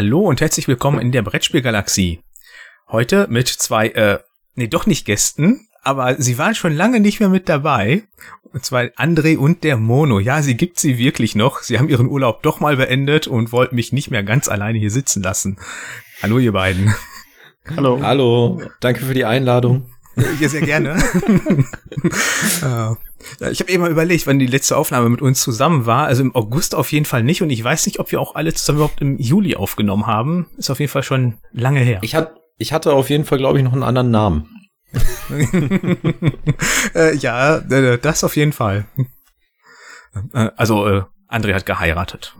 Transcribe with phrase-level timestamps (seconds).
[0.00, 2.22] Hallo und herzlich willkommen in der Brettspielgalaxie.
[2.88, 4.18] Heute mit zwei, äh,
[4.54, 8.04] nee, doch nicht Gästen, aber sie waren schon lange nicht mehr mit dabei.
[8.44, 10.18] Und zwar André und der Mono.
[10.18, 11.58] Ja, sie gibt sie wirklich noch.
[11.58, 14.90] Sie haben ihren Urlaub doch mal beendet und wollten mich nicht mehr ganz alleine hier
[14.90, 15.58] sitzen lassen.
[16.22, 16.94] Hallo, ihr beiden.
[17.76, 18.00] Hallo.
[18.00, 18.62] Hallo.
[18.80, 19.92] Danke für die Einladung.
[20.40, 21.02] Ja, sehr gerne.
[23.50, 26.06] Ich habe eben mal überlegt, wann die letzte Aufnahme mit uns zusammen war.
[26.06, 27.42] Also im August auf jeden Fall nicht.
[27.42, 30.46] Und ich weiß nicht, ob wir auch alle zusammen überhaupt im Juli aufgenommen haben.
[30.56, 31.98] Ist auf jeden Fall schon lange her.
[32.00, 34.48] Ich, hat, ich hatte auf jeden Fall, glaube ich, noch einen anderen Namen.
[36.94, 38.86] äh, ja, äh, das auf jeden Fall.
[40.32, 42.36] Äh, also, äh, André hat geheiratet.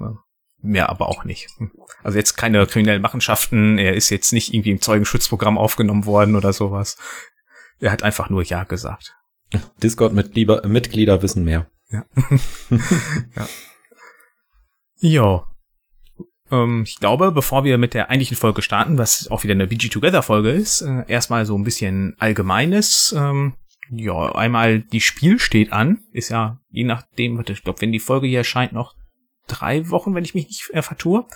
[0.63, 1.49] Mehr aber auch nicht.
[2.03, 3.79] Also jetzt keine kriminellen Machenschaften.
[3.79, 6.99] Er ist jetzt nicht irgendwie im Zeugenschutzprogramm aufgenommen worden oder sowas.
[7.81, 9.17] Er hat einfach nur Ja gesagt.
[9.83, 11.69] Discord-Mitglieder Mitglieder wissen mehr.
[11.91, 12.05] Ja.
[13.37, 13.49] ja.
[15.01, 15.45] Jo.
[16.51, 19.89] Ähm, ich glaube, bevor wir mit der eigentlichen Folge starten, was auch wieder eine BG
[19.89, 23.15] Together Folge ist, äh, erstmal so ein bisschen Allgemeines.
[23.17, 23.55] Ähm,
[23.91, 25.99] ja, einmal die Spiel steht an.
[26.13, 28.95] Ist ja, je nachdem, ich glaube, wenn die Folge hier erscheint, noch
[29.49, 31.27] drei Wochen, wenn ich mich nicht äh, vertue.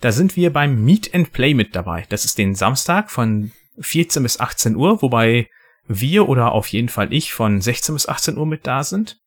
[0.00, 2.04] Da sind wir beim Meet and Play mit dabei.
[2.08, 5.48] Das ist den Samstag von 14 bis 18 Uhr, wobei
[5.88, 9.18] wir oder auf jeden Fall ich von 16 bis 18 Uhr mit da sind.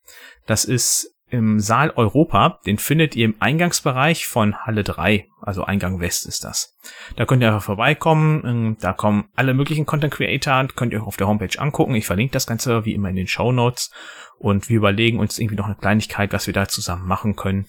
[0.46, 2.60] Das ist im Saal Europa.
[2.66, 6.76] Den findet ihr im Eingangsbereich von Halle 3, also Eingang West ist das.
[7.16, 8.42] Da könnt ihr einfach vorbeikommen.
[8.44, 11.94] Ähm, da kommen alle möglichen Content Creator, könnt ihr euch auf der Homepage angucken.
[11.94, 13.90] Ich verlinke das Ganze wie immer in den Show Notes.
[14.38, 17.66] Und wir überlegen uns irgendwie noch eine Kleinigkeit, was wir da zusammen machen können.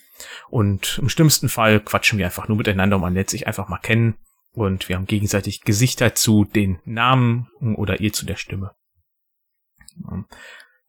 [0.49, 3.77] Und im schlimmsten Fall quatschen wir einfach nur miteinander und man lernt sich einfach mal
[3.77, 4.15] kennen.
[4.53, 8.71] Und wir haben gegenseitig Gesichter zu den Namen oder ihr zu der Stimme.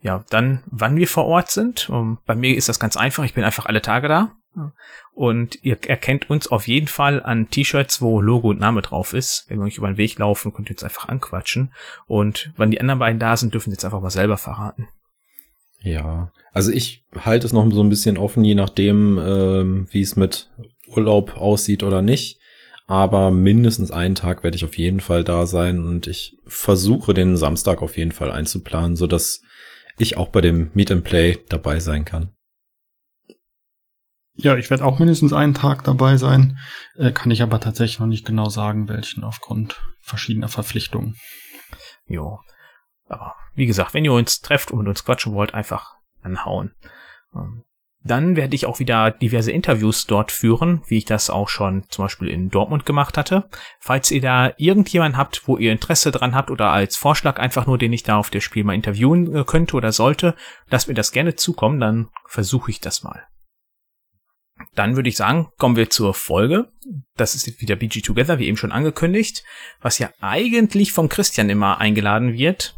[0.01, 1.91] Ja, dann, wann wir vor Ort sind.
[2.27, 3.25] Bei mir ist das ganz einfach.
[3.25, 4.37] Ich bin einfach alle Tage da.
[5.13, 9.47] Und ihr erkennt uns auf jeden Fall an T-Shirts, wo Logo und Name drauf ist.
[9.49, 11.73] Wenn wir euch über den Weg laufen, könnt ihr uns einfach anquatschen.
[12.07, 14.89] Und wann die anderen beiden da sind, dürfen sie jetzt einfach mal selber verraten.
[15.81, 20.17] Ja, also ich halte es noch so ein bisschen offen, je nachdem, ähm, wie es
[20.17, 20.51] mit
[20.87, 22.39] Urlaub aussieht oder nicht.
[22.87, 27.37] Aber mindestens einen Tag werde ich auf jeden Fall da sein und ich versuche den
[27.37, 29.43] Samstag auf jeden Fall einzuplanen, so dass
[29.97, 32.35] ich auch bei dem Meet and Play dabei sein kann.
[34.37, 36.59] Ja, ich werde auch mindestens einen Tag dabei sein,
[36.97, 41.17] äh, kann ich aber tatsächlich noch nicht genau sagen, welchen aufgrund verschiedener Verpflichtungen.
[42.07, 42.41] Jo.
[43.07, 46.75] Aber wie gesagt, wenn ihr uns trefft und mit uns quatschen wollt, einfach anhauen.
[47.35, 47.63] Ähm,
[48.07, 52.05] dann werde ich auch wieder diverse Interviews dort führen, wie ich das auch schon zum
[52.05, 53.49] Beispiel in Dortmund gemacht hatte.
[53.81, 57.79] Falls ihr da irgendjemanden habt, wo ihr Interesse dran habt oder als Vorschlag einfach nur,
[57.79, 60.35] den ich da auf der Spiel mal interviewen äh, könnte oder sollte,
[60.69, 63.27] lasst mir das gerne zukommen, dann versuche ich das mal.
[64.75, 66.69] Dann würde ich sagen, kommen wir zur Folge.
[67.17, 69.43] Das ist wieder BG Together, wie eben schon angekündigt,
[69.81, 72.77] was ja eigentlich vom Christian immer eingeladen wird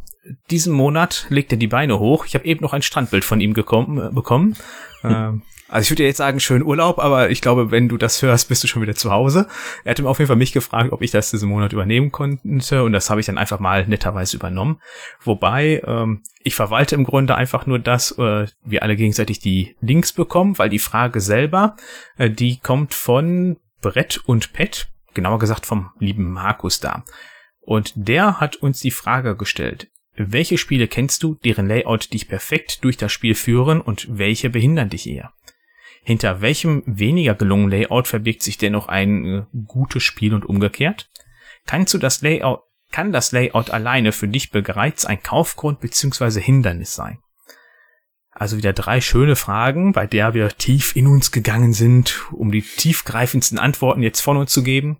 [0.51, 2.27] diesen Monat legt er die Beine hoch.
[2.27, 4.57] Ich habe eben noch ein Strandbild von ihm gekommen, äh, bekommen.
[5.09, 8.49] Ähm, also ich würde jetzt sagen, schönen Urlaub, aber ich glaube, wenn du das hörst,
[8.49, 9.49] bist du schon wieder zu Hause.
[9.83, 12.85] Er hat ihm auf jeden Fall mich gefragt, ob ich das diesen Monat übernehmen konnte
[12.85, 14.81] und das habe ich dann einfach mal netterweise übernommen.
[15.23, 20.13] Wobei ähm, ich verwalte im Grunde einfach nur das, äh, wir alle gegenseitig die Links
[20.13, 21.77] bekommen, weil die Frage selber,
[22.17, 27.03] äh, die kommt von Brett und Pet, genauer gesagt vom lieben Markus da.
[27.61, 32.85] Und der hat uns die Frage gestellt, welche Spiele kennst du, deren Layout dich perfekt
[32.85, 35.33] durch das Spiel führen und welche behindern dich eher?
[36.03, 41.11] Hinter welchem weniger gelungenen Layout verbirgt sich dennoch ein äh, gutes Spiel und umgekehrt?
[41.67, 42.61] Kannst du das Layout,
[42.93, 46.41] kann das Layout alleine für dich bereits ein Kaufgrund bzw.
[46.41, 47.19] Hindernis sein?
[48.31, 52.63] Also wieder drei schöne Fragen, bei der wir tief in uns gegangen sind, um die
[52.63, 54.99] tiefgreifendsten Antworten jetzt von uns zu geben.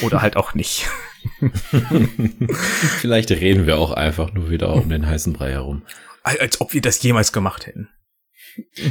[0.00, 0.88] Oder halt auch nicht.
[3.00, 5.82] Vielleicht reden wir auch einfach nur wieder um den heißen Brei herum.
[6.22, 7.88] Als ob wir das jemals gemacht hätten.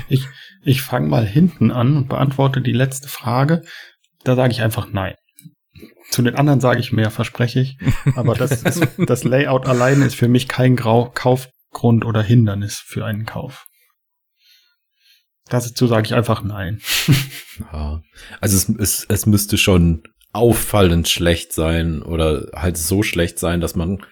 [0.10, 0.28] Ich,
[0.64, 3.64] ich fange mal hinten an und beantworte die letzte Frage.
[4.24, 5.16] Da sage ich einfach nein.
[6.10, 7.78] Zu den anderen sage ich mehr, verspreche ich.
[8.16, 13.06] Aber das, ist, das Layout alleine ist für mich kein Grau Kaufgrund oder Hindernis für
[13.06, 13.66] einen Kauf.
[15.50, 16.82] Dazu sage ich einfach nein.
[17.72, 18.02] Ja.
[18.40, 20.04] Also es, es, es müsste schon
[20.34, 24.04] auffallend schlecht sein oder halt so schlecht sein, dass man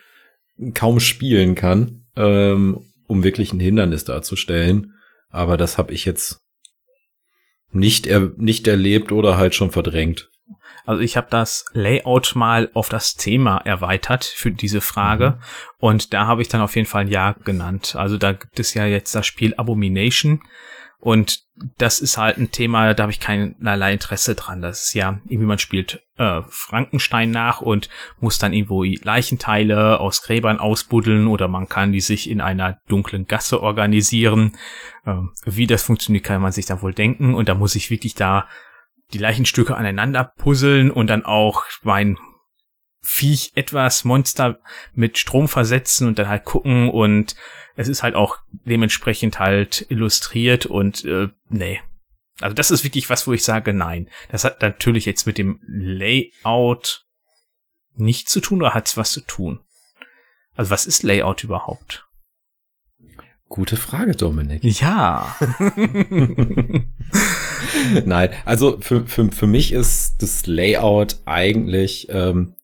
[0.73, 4.93] kaum spielen kann, ähm, um wirklich ein Hindernis darzustellen.
[5.29, 6.39] Aber das habe ich jetzt
[7.71, 10.29] nicht, er nicht erlebt oder halt schon verdrängt.
[10.85, 15.43] Also ich habe das Layout mal auf das Thema erweitert für diese Frage mhm.
[15.77, 17.95] und da habe ich dann auf jeden Fall ein Ja genannt.
[17.95, 20.41] Also da gibt es ja jetzt das Spiel Abomination
[21.01, 21.41] Und
[21.77, 24.61] das ist halt ein Thema, da habe ich keinerlei Interesse dran.
[24.61, 27.89] Das ist ja, irgendwie man spielt äh, Frankenstein nach und
[28.19, 33.25] muss dann irgendwo Leichenteile aus Gräbern ausbuddeln oder man kann die sich in einer dunklen
[33.25, 34.57] Gasse organisieren.
[35.07, 37.33] Ähm, wie das funktioniert, kann man sich dann wohl denken.
[37.33, 38.47] Und da muss ich wirklich da
[39.11, 42.19] die Leichenstücke aneinander puzzeln und dann auch mein
[43.03, 44.59] Viech etwas Monster
[44.93, 47.35] mit Strom versetzen und dann halt gucken und
[47.75, 51.79] es ist halt auch dementsprechend halt illustriert und äh, nee.
[52.39, 54.09] Also das ist wirklich was, wo ich sage, nein.
[54.29, 57.05] Das hat natürlich jetzt mit dem Layout
[57.95, 59.59] nichts zu tun oder hat es was zu tun?
[60.55, 62.07] Also was ist Layout überhaupt?
[63.47, 64.63] Gute Frage, Dominik.
[64.63, 65.35] Ja.
[68.05, 72.55] Nein, also für, für, für mich ist das Layout eigentlich ähm,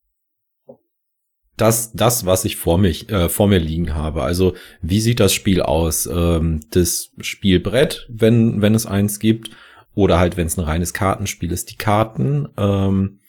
[1.57, 4.23] das, das, was ich vor mich, äh, vor mir liegen habe.
[4.23, 6.05] Also, wie sieht das Spiel aus?
[6.05, 9.49] Ähm, das Spielbrett, wenn, wenn es eins gibt,
[9.95, 13.19] oder halt, wenn es ein reines Kartenspiel ist, die Karten, ähm,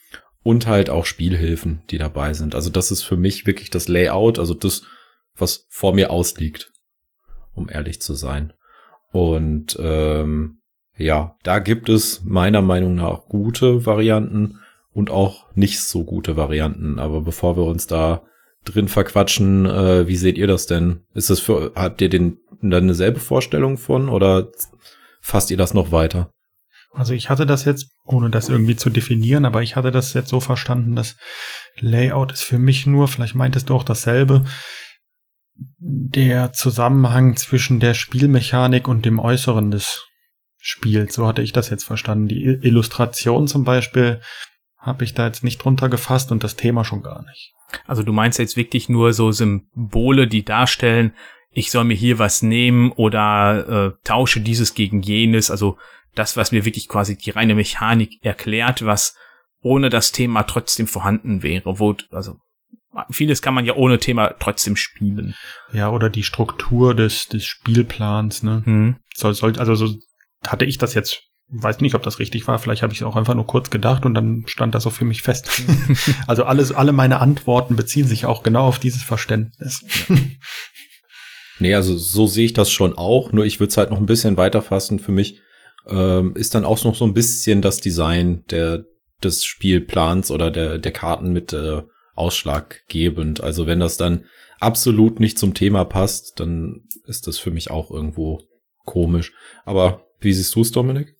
[0.41, 2.55] und halt auch Spielhilfen, die dabei sind.
[2.55, 4.83] Also, das ist für mich wirklich das Layout, also das,
[5.35, 6.71] was vor mir ausliegt,
[7.55, 8.53] um ehrlich zu sein.
[9.11, 10.59] Und ähm,
[10.95, 14.59] ja, da gibt es meiner Meinung nach gute Varianten
[14.93, 16.99] und auch nicht so gute Varianten.
[16.99, 18.23] Aber bevor wir uns da
[18.65, 21.01] drin verquatschen, äh, wie seht ihr das denn?
[21.13, 24.49] Ist das für, habt ihr den dann eine selbe Vorstellung von oder
[25.21, 26.31] fasst ihr das noch weiter?
[26.91, 30.29] Also ich hatte das jetzt, ohne das irgendwie zu definieren, aber ich hatte das jetzt
[30.29, 31.17] so verstanden, dass
[31.77, 34.43] Layout ist für mich nur, vielleicht meintest du auch dasselbe,
[35.77, 40.07] der Zusammenhang zwischen der Spielmechanik und dem Äußeren des
[40.57, 41.13] Spiels.
[41.13, 42.27] So hatte ich das jetzt verstanden.
[42.27, 44.21] Die Illustration zum Beispiel
[44.89, 47.53] habe ich da jetzt nicht drunter gefasst und das Thema schon gar nicht.
[47.87, 51.13] Also du meinst jetzt wirklich nur so Symbole, die darstellen,
[51.51, 55.49] ich soll mir hier was nehmen oder äh, tausche dieses gegen jenes.
[55.49, 55.77] Also
[56.15, 59.15] das, was mir wirklich quasi die reine Mechanik erklärt, was
[59.61, 61.79] ohne das Thema trotzdem vorhanden wäre.
[61.79, 62.37] Wo, also
[63.09, 65.35] vieles kann man ja ohne Thema trotzdem spielen.
[65.71, 68.61] Ja, oder die Struktur des, des Spielplans, ne?
[68.65, 68.95] Hm.
[69.15, 69.95] Soll, soll, also so
[70.45, 72.59] hatte ich das jetzt weiß nicht, ob das richtig war.
[72.59, 75.05] Vielleicht habe ich es auch einfach nur kurz gedacht und dann stand das so für
[75.05, 75.49] mich fest.
[76.27, 79.83] also alles, alle meine Antworten beziehen sich auch genau auf dieses Verständnis.
[81.59, 83.31] nee, also so sehe ich das schon auch.
[83.31, 84.99] Nur ich würde es halt noch ein bisschen weiter fassen.
[84.99, 85.41] Für mich
[85.87, 88.85] ähm, ist dann auch noch so ein bisschen das Design der
[89.23, 91.81] des Spielplans oder der der Karten mit äh,
[92.15, 93.41] ausschlaggebend.
[93.41, 94.25] Also wenn das dann
[94.59, 98.41] absolut nicht zum Thema passt, dann ist das für mich auch irgendwo
[98.85, 99.33] komisch.
[99.65, 101.15] Aber wie siehst du es, Dominik?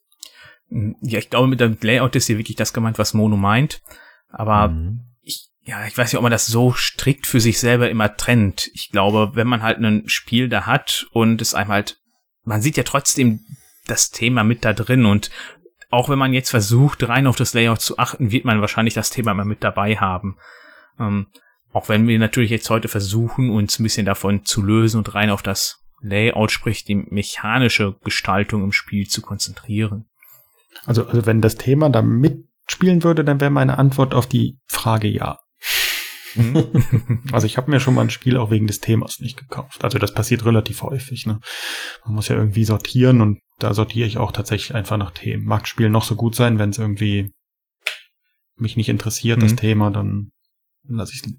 [0.70, 3.82] Ja, ich glaube, mit dem Layout ist hier wirklich das gemeint, was Mono meint.
[4.30, 5.06] Aber mhm.
[5.22, 8.70] ich, ja, ich weiß nicht, ob man das so strikt für sich selber immer trennt.
[8.74, 12.00] Ich glaube, wenn man halt ein Spiel da hat und es einem halt,
[12.44, 13.42] man sieht ja trotzdem
[13.88, 15.32] das Thema mit da drin und
[15.90, 19.10] auch wenn man jetzt versucht, rein auf das Layout zu achten, wird man wahrscheinlich das
[19.10, 20.38] Thema immer mit dabei haben.
[21.00, 21.28] Ähm,
[21.72, 25.30] auch wenn wir natürlich jetzt heute versuchen, uns ein bisschen davon zu lösen und rein
[25.30, 30.09] auf das Layout, sprich die mechanische Gestaltung im Spiel zu konzentrieren.
[30.86, 35.08] Also, also wenn das Thema da mitspielen würde, dann wäre meine Antwort auf die Frage
[35.08, 35.40] ja.
[36.36, 37.24] Mhm.
[37.32, 39.84] also ich habe mir schon mal ein Spiel auch wegen des Themas nicht gekauft.
[39.84, 41.26] Also das passiert relativ häufig.
[41.26, 41.40] Ne?
[42.06, 45.46] Man muss ja irgendwie sortieren und da sortiere ich auch tatsächlich einfach nach Themen.
[45.46, 47.32] Mag Spiel noch so gut sein, wenn es irgendwie
[48.56, 49.44] mich nicht interessiert, mhm.
[49.44, 50.32] das Thema, dann
[50.88, 51.34] lasse ich es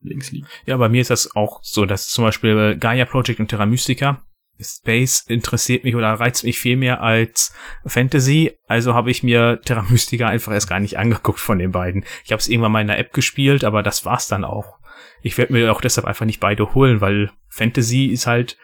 [0.00, 0.46] links liegen.
[0.66, 4.22] Ja, bei mir ist das auch so, dass zum Beispiel Gaia Project und Terra Mystica
[4.62, 7.52] Space interessiert mich oder reizt mich viel mehr als
[7.86, 8.52] Fantasy.
[8.66, 12.04] Also habe ich mir Terra Mystica einfach erst gar nicht angeguckt von den beiden.
[12.24, 14.78] Ich habe es irgendwann mal in der App gespielt, aber das war's dann auch.
[15.22, 18.56] Ich werde mir auch deshalb einfach nicht beide holen, weil Fantasy ist halt,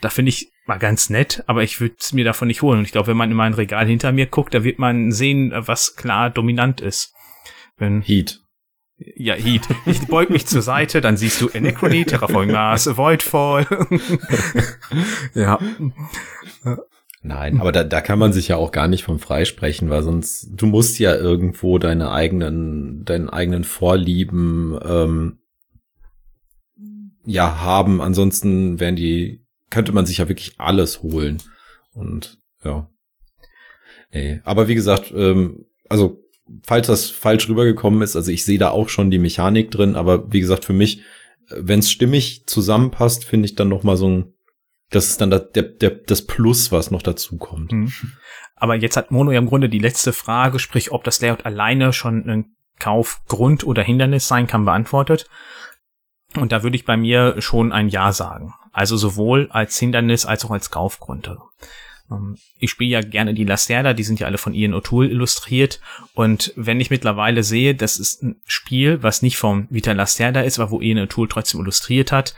[0.00, 2.78] da finde ich mal ganz nett, aber ich würde es mir davon nicht holen.
[2.78, 5.52] Und ich glaube, wenn man in mein Regal hinter mir guckt, da wird man sehen,
[5.54, 7.14] was klar dominant ist.
[7.76, 8.43] Wenn Heat.
[8.96, 9.62] Ja, Heat.
[9.86, 13.66] Ich beug mich zur Seite, dann siehst du Anachrony, Terraforming Mars, Voidfall.
[15.34, 15.58] ja.
[17.22, 20.48] Nein, aber da, da kann man sich ja auch gar nicht vom freisprechen, weil sonst,
[20.52, 25.38] du musst ja irgendwo deine eigenen, deinen eigenen Vorlieben ähm,
[27.24, 28.00] ja haben.
[28.00, 31.42] Ansonsten wären die, könnte man sich ja wirklich alles holen.
[31.94, 32.88] Und ja.
[34.12, 34.40] Nee.
[34.44, 36.23] Aber wie gesagt, ähm, also
[36.62, 40.32] falls das falsch rübergekommen ist, also ich sehe da auch schon die Mechanik drin, aber
[40.32, 41.02] wie gesagt, für mich,
[41.50, 44.34] wenn es stimmig zusammenpasst, finde ich dann noch mal so ein,
[44.90, 47.72] das ist dann der, der, das Plus, was noch dazu kommt.
[47.72, 47.92] Mhm.
[48.56, 51.92] Aber jetzt hat Mono ja im Grunde die letzte Frage, sprich, ob das Layout alleine
[51.92, 55.26] schon ein Kaufgrund oder Hindernis sein kann, beantwortet.
[56.36, 58.54] Und da würde ich bei mir schon ein Ja sagen.
[58.72, 61.30] Also sowohl als Hindernis als auch als Kaufgrund.
[62.10, 65.80] Ähm, ich spiele ja gerne die Lacerda, die sind ja alle von Ian O'Toole illustriert.
[66.14, 70.58] Und wenn ich mittlerweile sehe, das ist ein Spiel, was nicht vom Vita Lacerda ist,
[70.58, 72.34] aber wo Ian O'Toole trotzdem illustriert hat,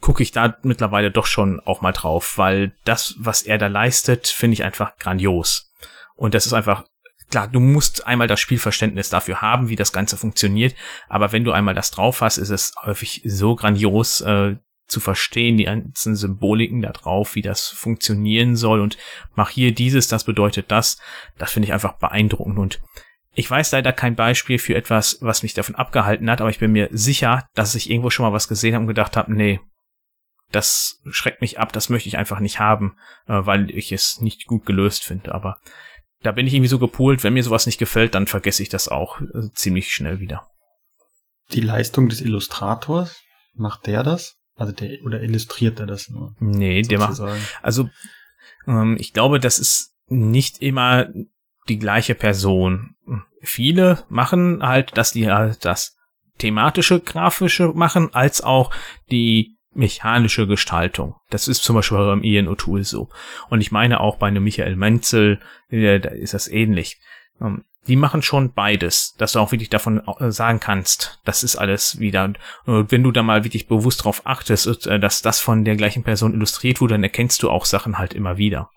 [0.00, 4.28] gucke ich da mittlerweile doch schon auch mal drauf, weil das, was er da leistet,
[4.28, 5.72] finde ich einfach grandios.
[6.14, 6.84] Und das ist einfach,
[7.30, 10.74] klar, du musst einmal das Spielverständnis dafür haben, wie das Ganze funktioniert,
[11.08, 14.56] aber wenn du einmal das drauf hast, ist es häufig so grandios, äh,
[14.88, 18.96] zu verstehen, die ganzen Symboliken da drauf, wie das funktionieren soll und
[19.34, 20.98] mach hier dieses, das bedeutet das.
[21.36, 22.80] Das finde ich einfach beeindruckend und
[23.34, 26.72] ich weiß leider kein Beispiel für etwas, was mich davon abgehalten hat, aber ich bin
[26.72, 29.60] mir sicher, dass ich irgendwo schon mal was gesehen habe und gedacht habe, nee,
[30.50, 34.46] das schreckt mich ab, das möchte ich einfach nicht haben, äh, weil ich es nicht
[34.46, 35.34] gut gelöst finde.
[35.34, 35.58] Aber
[36.22, 38.88] da bin ich irgendwie so gepolt, wenn mir sowas nicht gefällt, dann vergesse ich das
[38.88, 40.48] auch äh, ziemlich schnell wieder.
[41.52, 43.22] Die Leistung des Illustrators,
[43.54, 44.37] macht der das?
[44.58, 46.34] Also der, oder illustriert er das nur?
[46.40, 47.20] Nee, sozusagen?
[47.20, 47.88] der macht, also,
[48.66, 51.08] ähm, ich glaube, das ist nicht immer
[51.68, 52.96] die gleiche Person.
[53.40, 55.96] Viele machen halt, dass die halt das
[56.38, 58.74] thematische, grafische machen, als auch
[59.10, 61.14] die mechanische Gestaltung.
[61.30, 63.10] Das ist zum Beispiel beim Ian O'Toole so.
[63.48, 67.00] Und ich meine auch bei einem Michael Menzel, da ist das ähnlich.
[67.40, 71.56] Ähm, die machen schon beides, dass du auch wirklich davon äh, sagen kannst, das ist
[71.56, 72.24] alles wieder.
[72.24, 76.04] Und wenn du da mal wirklich bewusst darauf achtest, äh, dass das von der gleichen
[76.04, 78.70] Person illustriert wurde, dann erkennst du auch Sachen halt immer wieder.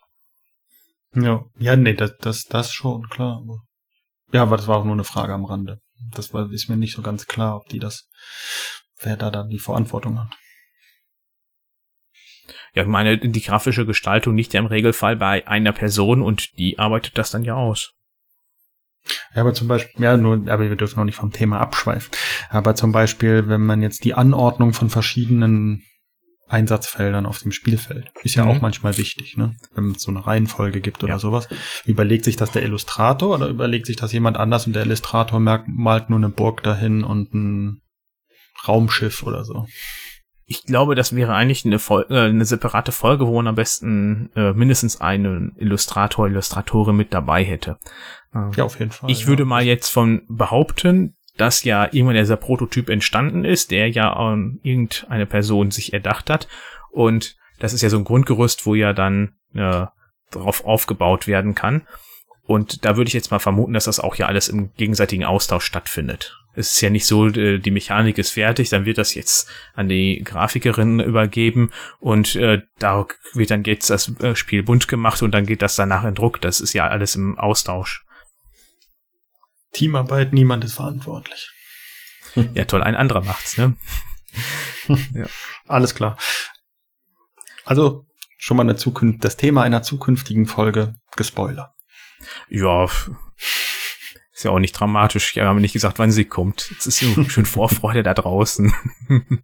[1.14, 3.42] Ja, ja, nee, das, das, das schon, klar.
[4.32, 5.80] Ja, aber das war auch nur eine Frage am Rande.
[6.14, 8.08] Das war, ist mir nicht so ganz klar, ob die das,
[9.02, 10.38] wer da dann die Verantwortung hat.
[12.74, 16.80] Ja, ich meine, die grafische Gestaltung liegt ja im Regelfall bei einer Person und die
[16.80, 17.94] arbeitet das dann ja aus.
[19.34, 22.12] Ja, aber zum Beispiel, ja, nur, aber wir dürfen auch nicht vom Thema abschweifen.
[22.50, 25.84] Aber zum Beispiel, wenn man jetzt die Anordnung von verschiedenen
[26.52, 28.12] Einsatzfeldern auf dem Spielfeld.
[28.24, 28.52] Ist ja mhm.
[28.52, 29.56] auch manchmal wichtig, ne?
[29.74, 31.20] Wenn es so eine Reihenfolge gibt oder ja.
[31.20, 31.48] sowas.
[31.86, 35.70] Überlegt sich das der Illustrator oder überlegt sich das jemand anders und der Illustrator merkt,
[35.70, 37.82] malt nur eine Burg dahin und ein
[38.68, 39.66] Raumschiff oder so?
[40.52, 44.32] Ich glaube, das wäre eigentlich eine, Folge, äh, eine separate Folge, wo man am besten
[44.36, 47.78] äh, mindestens einen Illustrator, Illustratorin mit dabei hätte.
[48.36, 49.10] Ähm, ja, auf jeden Fall.
[49.10, 49.28] Ich ja.
[49.28, 54.60] würde mal jetzt von behaupten, dass ja irgendwann dieser Prototyp entstanden ist, der ja ähm,
[54.62, 56.50] irgendeine Person sich erdacht hat.
[56.90, 59.86] Und das ist ja so ein Grundgerüst, wo ja dann äh,
[60.32, 61.84] darauf aufgebaut werden kann.
[62.44, 65.66] Und da würde ich jetzt mal vermuten, dass das auch ja alles im gegenseitigen Austausch
[65.66, 66.38] stattfindet.
[66.54, 69.88] Es ist ja nicht so, äh, die Mechanik ist fertig, dann wird das jetzt an
[69.88, 75.32] die Grafikerin übergeben und äh, da wird dann jetzt das äh, Spiel bunt gemacht und
[75.32, 76.42] dann geht das danach in Druck.
[76.42, 78.06] Das ist ja alles im Austausch.
[79.72, 81.52] Teamarbeit, niemand ist verantwortlich.
[82.54, 83.76] Ja, toll, ein anderer macht's, ne?
[85.14, 85.26] ja.
[85.68, 86.18] Alles klar.
[87.66, 88.06] Also
[88.38, 91.72] schon mal eine Zukunft, das Thema einer zukünftigen Folge gespoilert.
[92.50, 92.86] Ja,
[94.42, 95.36] ist ja auch nicht dramatisch.
[95.36, 96.70] Wir haben nicht gesagt, wann sie kommt.
[96.72, 98.74] Jetzt ist ja schön Vorfreude da draußen.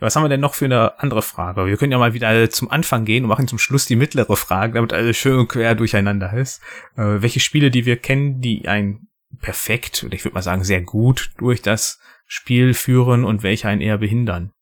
[0.00, 1.66] Was haben wir denn noch für eine andere Frage?
[1.66, 4.74] Wir können ja mal wieder zum Anfang gehen und machen zum Schluss die mittlere Frage,
[4.74, 6.60] damit alles schön quer durcheinander ist.
[6.96, 9.08] Äh, welche Spiele, die wir kennen, die ein
[9.40, 13.80] perfekt, oder ich würde mal sagen sehr gut durch das Spiel führen und welche einen
[13.80, 14.52] eher behindern?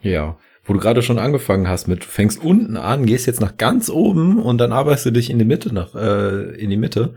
[0.00, 3.88] Ja, wo du gerade schon angefangen hast mit, fängst unten an, gehst jetzt nach ganz
[3.88, 7.14] oben und dann arbeitest du dich in die Mitte nach, äh, in die Mitte.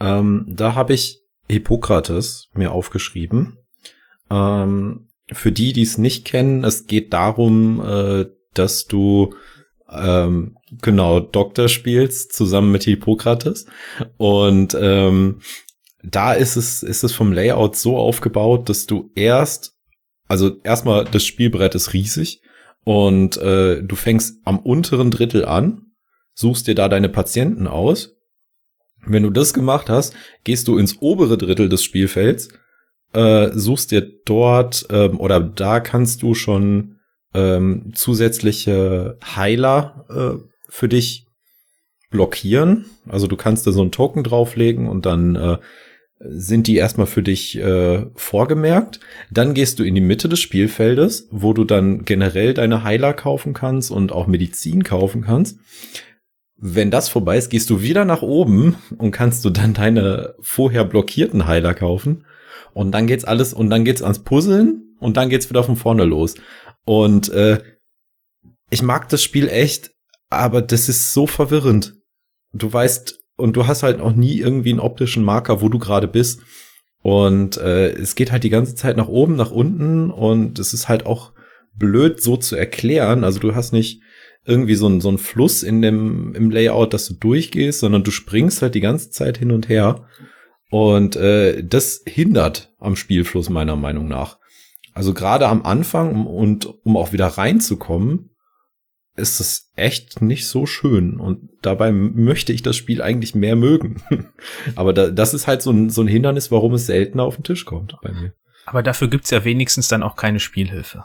[0.00, 3.58] Ähm, da habe ich Hippokrates mir aufgeschrieben.
[4.30, 9.34] Ähm, für die, die es nicht kennen, es geht darum, äh, dass du
[9.90, 13.66] ähm, genau Doktor spielst zusammen mit Hippokrates
[14.16, 15.40] und ähm,
[16.02, 19.74] da ist es ist es vom Layout so aufgebaut, dass du erst
[20.26, 22.42] also erstmal das Spielbrett ist riesig
[22.88, 25.82] und äh, du fängst am unteren Drittel an,
[26.32, 28.16] suchst dir da deine Patienten aus.
[29.04, 32.48] Wenn du das gemacht hast, gehst du ins obere Drittel des Spielfelds
[33.12, 36.96] äh, suchst dir dort ähm, oder da kannst du schon
[37.34, 41.26] ähm, zusätzliche Heiler äh, für dich
[42.10, 42.86] blockieren.
[43.06, 45.58] Also du kannst da so einen Token drauflegen und dann äh,
[46.20, 49.00] sind die erstmal für dich äh, vorgemerkt.
[49.30, 53.54] Dann gehst du in die Mitte des Spielfeldes, wo du dann generell deine Heiler kaufen
[53.54, 55.58] kannst und auch Medizin kaufen kannst.
[56.56, 60.84] Wenn das vorbei ist, gehst du wieder nach oben und kannst du dann deine vorher
[60.84, 62.24] blockierten Heiler kaufen.
[62.74, 66.04] Und dann geht's alles, und dann geht's ans Puzzeln und dann geht's wieder von vorne
[66.04, 66.34] los.
[66.84, 67.62] Und äh,
[68.70, 69.92] ich mag das Spiel echt,
[70.30, 71.94] aber das ist so verwirrend.
[72.52, 76.08] Du weißt, und du hast halt auch nie irgendwie einen optischen Marker, wo du gerade
[76.08, 76.40] bist.
[77.00, 80.88] Und äh, es geht halt die ganze Zeit nach oben, nach unten und es ist
[80.88, 81.32] halt auch
[81.74, 83.22] blöd so zu erklären.
[83.22, 84.02] Also du hast nicht
[84.44, 88.10] irgendwie so ein so ein Fluss in dem im Layout, dass du durchgehst, sondern du
[88.10, 90.06] springst halt die ganze Zeit hin und her.
[90.70, 94.38] Und äh, das hindert am Spielfluss meiner Meinung nach.
[94.92, 98.27] Also gerade am Anfang um, und um auch wieder reinzukommen,
[99.18, 101.20] ist es echt nicht so schön.
[101.20, 104.02] Und dabei möchte ich das Spiel eigentlich mehr mögen.
[104.76, 107.44] Aber da, das ist halt so ein, so ein Hindernis, warum es seltener auf den
[107.44, 108.32] Tisch kommt bei mir.
[108.66, 111.04] Aber dafür gibt's ja wenigstens dann auch keine Spielhilfe.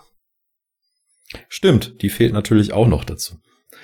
[1.48, 3.40] Stimmt, die fehlt natürlich auch noch dazu.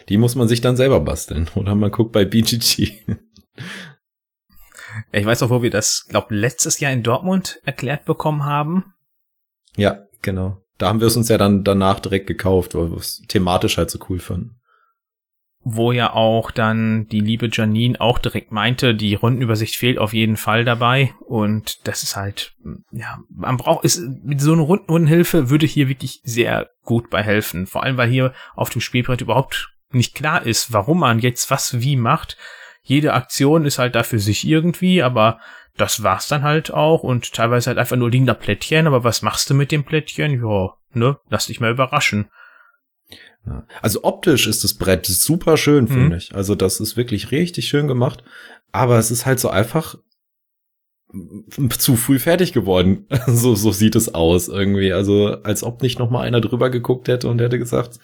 [0.10, 1.50] Die muss man sich dann selber basteln.
[1.56, 3.04] Oder man guckt bei BGG.
[5.12, 8.96] Ich weiß auch, wo wir das, glaube letztes Jahr in Dortmund erklärt bekommen haben.
[9.78, 10.64] Ja, genau.
[10.80, 13.92] Da haben wir es uns ja dann danach direkt gekauft, weil wir es thematisch halt
[13.92, 14.56] so cool fanden.
[15.62, 20.38] Wo ja auch dann die liebe Janine auch direkt meinte, die Rundenübersicht fehlt auf jeden
[20.38, 21.14] Fall dabei.
[21.28, 22.54] Und das ist halt,
[22.92, 27.68] ja, man braucht, ist, mit so einer Rundenhilfe würde hier wirklich sehr gut bei helfen.
[27.68, 31.82] Vor allem, weil hier auf dem Spielbrett überhaupt nicht klar ist, warum man jetzt was
[31.82, 32.38] wie macht.
[32.82, 35.40] Jede Aktion ist halt dafür sich irgendwie, aber
[35.80, 39.50] das war's dann halt auch und teilweise halt einfach nur liegender Plättchen, aber was machst
[39.50, 40.44] du mit dem Plättchen?
[40.44, 42.30] Ja, ne, lass dich mal überraschen.
[43.82, 45.88] Also optisch ist das Brett super schön, mhm.
[45.88, 46.36] finde ich.
[46.36, 48.24] Also das ist wirklich richtig schön gemacht,
[48.72, 49.96] aber es ist halt so einfach
[51.78, 53.08] zu früh fertig geworden.
[53.28, 54.94] so, so sieht es aus irgendwie.
[54.94, 58.00] Also als ob nicht noch mal einer drüber geguckt hätte und hätte gesagt,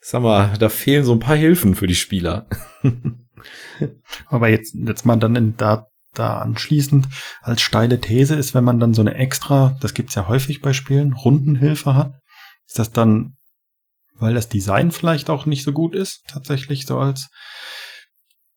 [0.00, 2.46] sag mal, da fehlen so ein paar Hilfen für die Spieler.
[4.26, 7.08] aber jetzt, jetzt mal dann in, da da anschließend
[7.40, 10.72] als steile These ist, wenn man dann so eine extra, das gibt's ja häufig bei
[10.72, 12.14] Spielen, Rundenhilfe hat,
[12.66, 13.34] ist das dann,
[14.14, 17.28] weil das Design vielleicht auch nicht so gut ist, tatsächlich so als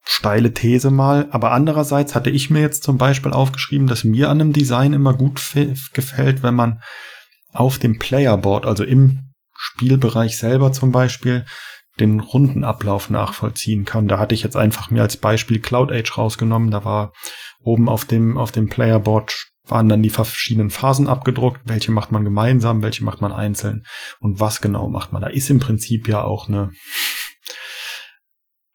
[0.04, 1.28] steile These mal.
[1.32, 5.14] Aber andererseits hatte ich mir jetzt zum Beispiel aufgeschrieben, dass mir an einem Design immer
[5.14, 5.42] gut
[5.94, 6.82] gefällt, wenn man
[7.52, 11.46] auf dem Playerboard, also im Spielbereich selber zum Beispiel,
[12.00, 14.08] den Rundenablauf nachvollziehen kann.
[14.08, 16.72] Da hatte ich jetzt einfach mir als Beispiel Cloud Age rausgenommen.
[16.72, 17.14] Da war
[17.62, 21.62] oben auf dem, auf dem Playerboard waren dann die verschiedenen Phasen abgedruckt.
[21.66, 23.84] Welche macht man gemeinsam, welche macht man einzeln
[24.20, 25.22] und was genau macht man.
[25.22, 26.72] Da ist im Prinzip ja auch eine,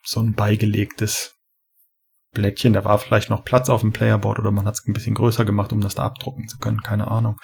[0.03, 1.37] so ein beigelegtes
[2.33, 2.73] Blättchen.
[2.73, 5.45] Da war vielleicht noch Platz auf dem Playerboard oder man hat es ein bisschen größer
[5.45, 6.83] gemacht, um das da abdrucken zu können.
[6.83, 7.37] Keine Ahnung.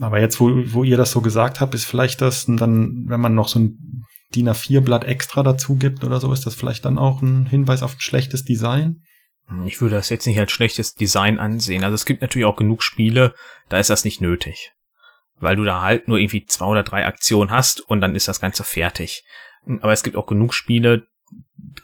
[0.00, 3.34] Aber jetzt, wo, wo ihr das so gesagt habt, ist vielleicht das dann, wenn man
[3.34, 4.04] noch so ein
[4.34, 7.94] DIN A4-Blatt extra dazu gibt oder so, ist das vielleicht dann auch ein Hinweis auf
[7.94, 9.02] ein schlechtes Design?
[9.64, 11.82] Ich würde das jetzt nicht als schlechtes Design ansehen.
[11.82, 13.34] Also es gibt natürlich auch genug Spiele,
[13.70, 14.72] da ist das nicht nötig.
[15.36, 18.40] Weil du da halt nur irgendwie zwei oder drei Aktionen hast und dann ist das
[18.40, 19.24] Ganze fertig.
[19.80, 21.06] Aber es gibt auch genug Spiele,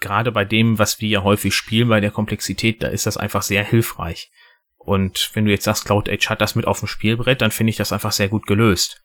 [0.00, 3.42] gerade bei dem, was wir ja häufig spielen, bei der Komplexität, da ist das einfach
[3.42, 4.30] sehr hilfreich.
[4.76, 7.70] Und wenn du jetzt sagst, Cloud Age hat das mit auf dem Spielbrett, dann finde
[7.70, 9.02] ich das einfach sehr gut gelöst.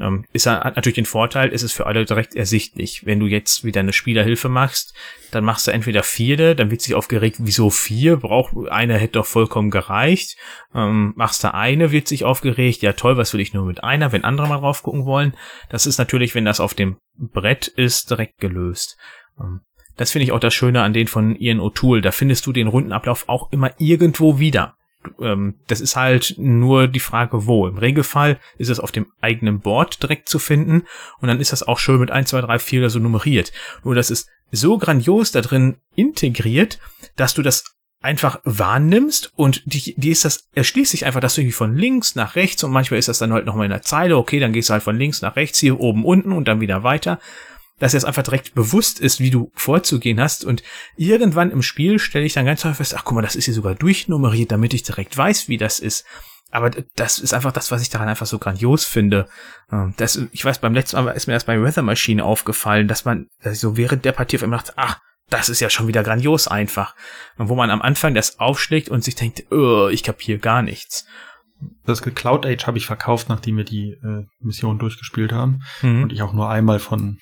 [0.00, 3.04] Ähm, ist hat natürlich den Vorteil, ist es für alle direkt ersichtlich.
[3.04, 4.94] Wenn du jetzt wieder eine Spielerhilfe machst,
[5.30, 8.16] dann machst du entweder vier, dann wird sich aufgeregt, wieso vier?
[8.16, 10.36] Braucht einer hätte doch vollkommen gereicht.
[10.74, 14.12] Ähm, machst du eine, wird sich aufgeregt, ja toll, was will ich nur mit einer,
[14.12, 15.34] wenn andere mal drauf gucken wollen.
[15.68, 18.96] Das ist natürlich, wenn das auf dem Brett ist, direkt gelöst.
[19.38, 19.60] Ähm,
[19.96, 22.00] das finde ich auch das Schöne an den von Ian O'Toole.
[22.00, 24.76] Da findest du den Rundenablauf auch immer irgendwo wieder
[25.20, 27.66] ähm, das ist halt nur die Frage, wo.
[27.66, 30.82] Im Regelfall ist es auf dem eigenen Board direkt zu finden
[31.20, 33.52] und dann ist das auch schön mit 1, 2, 3, 4 oder so nummeriert.
[33.84, 36.78] Nur das ist so grandios da drin integriert,
[37.16, 37.64] dass du das
[38.02, 42.14] einfach wahrnimmst und die, die ist das, erschließt sich einfach, dass du irgendwie von links
[42.14, 44.70] nach rechts und manchmal ist das dann halt nochmal in der Zeile, okay, dann gehst
[44.70, 47.20] du halt von links nach rechts, hier oben, unten und dann wieder weiter
[47.80, 50.44] dass es einfach direkt bewusst ist, wie du vorzugehen hast.
[50.44, 50.62] Und
[50.96, 53.54] irgendwann im Spiel stelle ich dann ganz häufig fest, ach guck mal, das ist hier
[53.54, 56.04] sogar durchnummeriert, damit ich direkt weiß, wie das ist.
[56.52, 59.28] Aber das ist einfach das, was ich daran einfach so grandios finde.
[59.72, 63.04] Ähm, das, ich weiß, beim letzten Mal ist mir das bei Weather Machine aufgefallen, dass
[63.04, 65.86] man dass ich so während der Partie auf einmal dachte, ach, das ist ja schon
[65.86, 66.94] wieder grandios einfach.
[67.38, 71.06] Und wo man am Anfang das aufschlägt und sich denkt, oh, ich kapiere gar nichts.
[71.84, 75.62] Das Cloud Age habe ich verkauft, nachdem wir die äh, Mission durchgespielt haben.
[75.82, 76.04] Mhm.
[76.04, 77.18] Und ich auch nur einmal von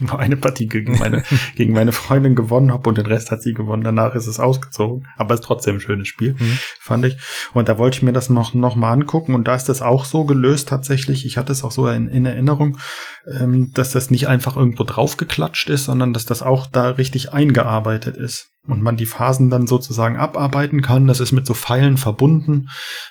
[0.00, 1.22] nur eine Partie gegen meine,
[1.56, 3.84] gegen meine Freundin gewonnen habe und den Rest hat sie gewonnen.
[3.84, 5.06] Danach ist es ausgezogen.
[5.16, 6.58] Aber es ist trotzdem ein schönes Spiel, mhm.
[6.80, 7.16] fand ich.
[7.52, 9.34] Und da wollte ich mir das noch, noch mal angucken.
[9.34, 11.26] Und da ist das auch so gelöst tatsächlich.
[11.26, 12.78] Ich hatte es auch so in, in Erinnerung,
[13.26, 18.16] ähm, dass das nicht einfach irgendwo draufgeklatscht ist, sondern dass das auch da richtig eingearbeitet
[18.16, 18.48] ist.
[18.64, 21.08] Und man die Phasen dann sozusagen abarbeiten kann.
[21.08, 22.68] Das ist mit so Pfeilen verbunden,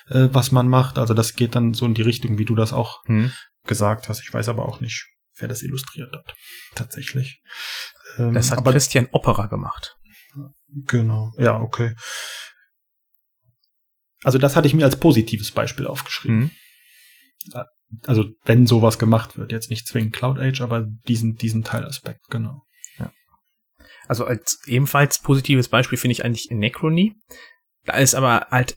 [0.08, 0.98] äh, was man macht.
[0.98, 3.32] Also das geht dann so in die Richtung, wie du das auch mhm.
[3.66, 4.22] gesagt hast.
[4.22, 6.34] Ich weiß aber auch nicht, wer das illustriert hat.
[6.74, 7.42] Tatsächlich.
[8.16, 9.96] Ähm, das hat aber, Christian Opera gemacht.
[10.86, 11.94] Genau, ja, okay.
[14.24, 16.52] Also das hatte ich mir als positives Beispiel aufgeschrieben.
[17.52, 17.64] Mhm.
[18.06, 22.62] also wenn sowas gemacht wird, jetzt nicht zwingend Cloud Age, aber diesen, diesen Teilaspekt, genau.
[24.08, 27.14] Also als ebenfalls positives Beispiel finde ich eigentlich Necrony.
[27.84, 28.76] Da ist aber halt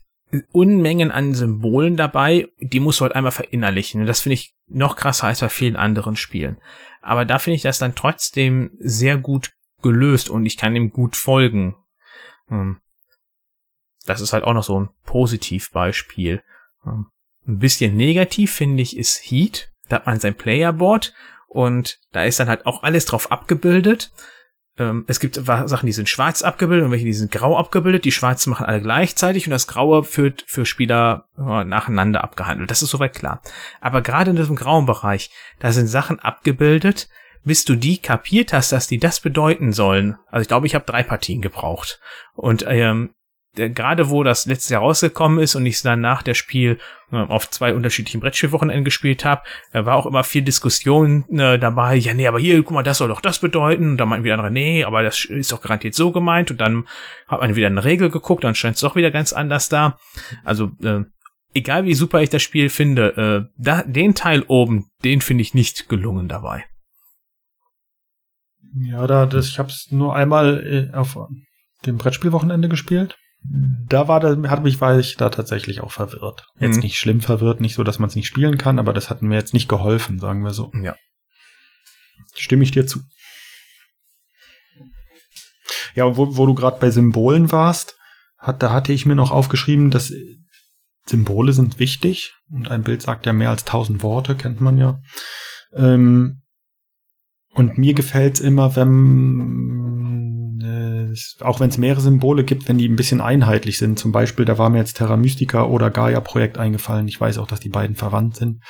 [0.52, 4.00] Unmengen an Symbolen dabei, die musst du halt einmal verinnerlichen.
[4.00, 6.58] Und das finde ich noch krasser als bei vielen anderen Spielen.
[7.00, 9.52] Aber da finde ich das dann trotzdem sehr gut
[9.82, 11.76] gelöst und ich kann ihm gut folgen.
[12.48, 12.80] Hm.
[14.06, 16.42] Das ist halt auch noch so ein Positivbeispiel.
[16.82, 17.06] Hm.
[17.46, 19.72] Ein bisschen negativ finde ich ist Heat.
[19.88, 21.14] Da hat man sein Playerboard
[21.46, 24.12] und da ist dann halt auch alles drauf abgebildet
[24.78, 28.04] ähm, es gibt Sachen, die sind schwarz abgebildet und welche, die sind grau abgebildet.
[28.04, 32.70] Die schwarzen machen alle gleichzeitig und das Graue führt für Spieler ja, nacheinander abgehandelt.
[32.70, 33.40] Das ist soweit klar.
[33.80, 37.08] Aber gerade in diesem grauen Bereich, da sind Sachen abgebildet,
[37.44, 40.16] bis du die kapiert hast, dass die das bedeuten sollen.
[40.30, 42.00] Also ich glaube, ich habe drei Partien gebraucht.
[42.34, 43.10] Und ähm,
[43.56, 46.78] gerade wo das letztes Jahr rausgekommen ist und ich dann nach der Spiel
[47.10, 49.42] äh, auf zwei unterschiedlichen Brettspielwochenenden gespielt habe,
[49.72, 51.96] äh, war auch immer viel Diskussion äh, dabei.
[51.96, 53.92] Ja, nee, aber hier, guck mal, das soll doch das bedeuten.
[53.92, 56.50] Und dann meinten wieder andere, nee, aber das ist doch garantiert so gemeint.
[56.50, 56.86] Und dann
[57.26, 59.98] hat man wieder eine Regel geguckt, dann scheint es doch wieder ganz anders da.
[60.44, 61.00] Also, äh,
[61.54, 65.54] egal wie super ich das Spiel finde, äh, da, den Teil oben, den finde ich
[65.54, 66.64] nicht gelungen dabei.
[68.78, 71.16] Ja, da, das, ich habe es nur einmal äh, auf
[71.86, 73.16] dem Brettspielwochenende gespielt
[73.88, 76.46] da war da hat mich war ich da tatsächlich auch verwirrt.
[76.58, 76.82] Jetzt mhm.
[76.82, 79.36] nicht schlimm verwirrt, nicht so, dass man es nicht spielen kann, aber das hat mir
[79.36, 80.72] jetzt nicht geholfen, sagen wir so.
[80.82, 80.96] Ja.
[82.34, 83.00] Stimme ich dir zu.
[85.94, 87.96] Ja, wo, wo du gerade bei Symbolen warst,
[88.38, 90.12] hat, da hatte ich mir noch aufgeschrieben, dass
[91.06, 95.00] Symbole sind wichtig und ein Bild sagt ja mehr als tausend Worte, kennt man ja.
[95.72, 96.42] Ähm,
[97.54, 99.85] und mir gefällt es immer, wenn,
[101.16, 103.98] äh, auch wenn es mehrere Symbole gibt, wenn die ein bisschen einheitlich sind.
[103.98, 107.08] Zum Beispiel, da war mir jetzt Terra Mystica oder Gaia-Projekt eingefallen.
[107.08, 108.62] Ich weiß auch, dass die beiden verwandt sind.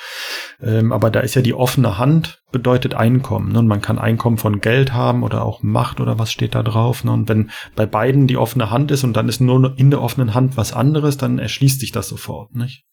[0.61, 3.51] Ähm, aber da ist ja die offene Hand, bedeutet Einkommen.
[3.51, 3.59] Ne?
[3.59, 7.03] Und man kann Einkommen von Geld haben oder auch Macht oder was steht da drauf.
[7.03, 7.11] Ne?
[7.11, 10.33] Und wenn bei beiden die offene Hand ist und dann ist nur in der offenen
[10.33, 12.85] Hand was anderes, dann erschließt sich das sofort, nicht?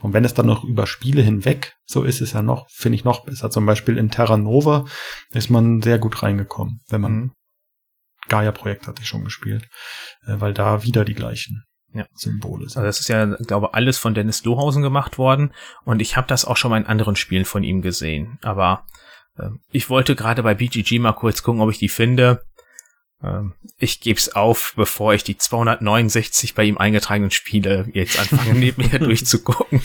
[0.00, 3.04] Und wenn es dann noch über Spiele hinweg so ist, ist ja noch, finde ich
[3.04, 3.50] noch besser.
[3.50, 4.84] Zum Beispiel in Terra Nova
[5.32, 7.30] ist man sehr gut reingekommen, wenn man mhm.
[8.30, 9.68] Gaia-Projekt hatte ich schon gespielt,
[10.26, 12.06] äh, weil da wieder die gleichen ja.
[12.14, 12.78] Symbole sind.
[12.78, 15.52] Also das ist ja, glaube alles von Dennis Lohausen gemacht worden
[15.84, 18.38] und ich habe das auch schon mal in anderen Spielen von ihm gesehen.
[18.42, 18.86] Aber
[19.36, 22.42] äh, ich wollte gerade bei BGG mal kurz gucken, ob ich die finde.
[23.22, 28.54] Ähm, ich gebe es auf, bevor ich die 269 bei ihm eingetragenen Spiele jetzt anfange,
[28.58, 29.82] neben mir durchzugucken.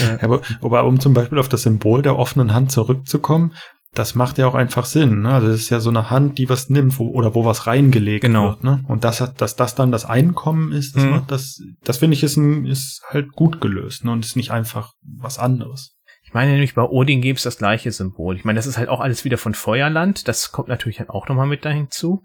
[0.00, 3.54] Ja, aber, wobei, um zum Beispiel auf das Symbol der offenen Hand zurückzukommen,
[3.98, 5.22] das macht ja auch einfach Sinn.
[5.22, 5.30] Ne?
[5.30, 8.22] Also es ist ja so eine Hand, die was nimmt wo, oder wo was reingelegt
[8.22, 8.50] genau.
[8.50, 8.64] wird.
[8.64, 8.84] Ne?
[8.88, 11.10] Und das hat, dass das dann das Einkommen ist, das, mhm.
[11.10, 14.12] macht das, das finde ich ist, ein, ist halt gut gelöst ne?
[14.12, 15.96] und ist nicht einfach was anderes.
[16.22, 18.36] Ich meine nämlich bei Odin gäbe es das gleiche Symbol.
[18.36, 20.26] Ich meine, das ist halt auch alles wieder von Feuerland.
[20.26, 22.22] Das kommt natürlich halt auch nochmal mit dahin zu.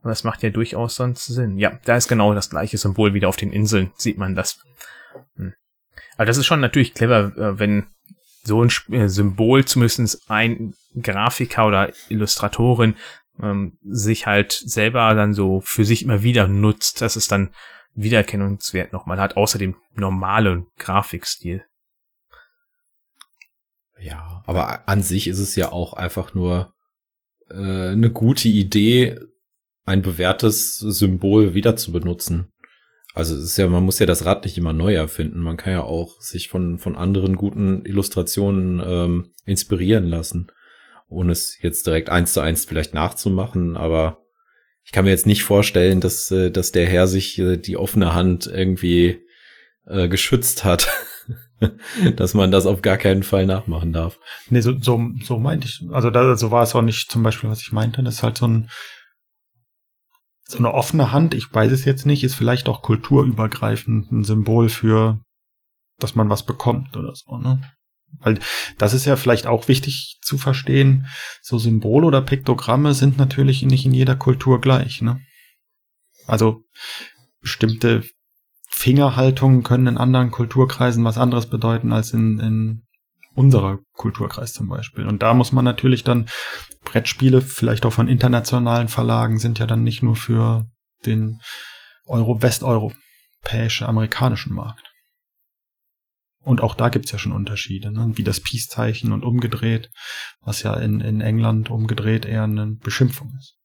[0.00, 1.56] Aber das macht ja durchaus sonst Sinn.
[1.56, 4.60] Ja, da ist genau das gleiche Symbol wieder auf den Inseln, sieht man das.
[5.36, 5.54] Hm.
[6.16, 7.86] Aber das ist schon natürlich clever, äh, wenn
[8.44, 12.94] so ein äh, Symbol zumindest ein Grafiker oder Illustratorin
[13.42, 17.50] ähm, sich halt selber dann so für sich immer wieder nutzt, dass es dann
[17.94, 21.64] Wiedererkennungswert nochmal hat, außer dem normalen Grafikstil.
[23.98, 26.74] Ja, aber an sich ist es ja auch einfach nur
[27.48, 27.54] äh,
[27.90, 29.18] eine gute Idee,
[29.86, 32.52] ein bewährtes Symbol wieder zu benutzen.
[33.14, 35.38] Also es ist ja, man muss ja das Rad nicht immer neu erfinden.
[35.38, 40.48] Man kann ja auch sich von, von anderen guten Illustrationen ähm, inspirieren lassen,
[41.08, 43.76] ohne es jetzt direkt eins zu eins vielleicht nachzumachen.
[43.76, 44.18] Aber
[44.82, 48.14] ich kann mir jetzt nicht vorstellen, dass, äh, dass der Herr sich äh, die offene
[48.14, 49.20] Hand irgendwie
[49.86, 50.88] äh, geschützt hat.
[52.16, 54.18] dass man das auf gar keinen Fall nachmachen darf.
[54.50, 55.84] Nee, so, so, so meinte ich.
[55.92, 58.02] Also da, so war es auch nicht zum Beispiel, was ich meinte.
[58.02, 58.68] Das ist halt so ein,
[60.54, 64.68] so eine offene Hand, ich weiß es jetzt nicht, ist vielleicht auch kulturübergreifend ein Symbol
[64.68, 65.20] für,
[65.98, 67.60] dass man was bekommt oder so, ne?
[68.20, 68.38] Weil
[68.78, 71.08] das ist ja vielleicht auch wichtig zu verstehen.
[71.42, 75.20] So Symbole oder Piktogramme sind natürlich nicht in jeder Kultur gleich, ne?
[76.28, 76.62] Also
[77.40, 78.04] bestimmte
[78.68, 82.83] Fingerhaltungen können in anderen Kulturkreisen was anderes bedeuten als in, in
[83.34, 85.06] unserer Kulturkreis zum Beispiel.
[85.06, 86.28] Und da muss man natürlich dann
[86.84, 90.66] Brettspiele, vielleicht auch von internationalen Verlagen, sind ja dann nicht nur für
[91.04, 91.40] den
[92.06, 94.90] Euro westeuropäische amerikanischen Markt.
[96.44, 98.12] Und auch da gibt's ja schon Unterschiede, ne?
[98.14, 99.90] wie das Peace-Zeichen und umgedreht,
[100.42, 103.56] was ja in, in England umgedreht eher eine Beschimpfung ist.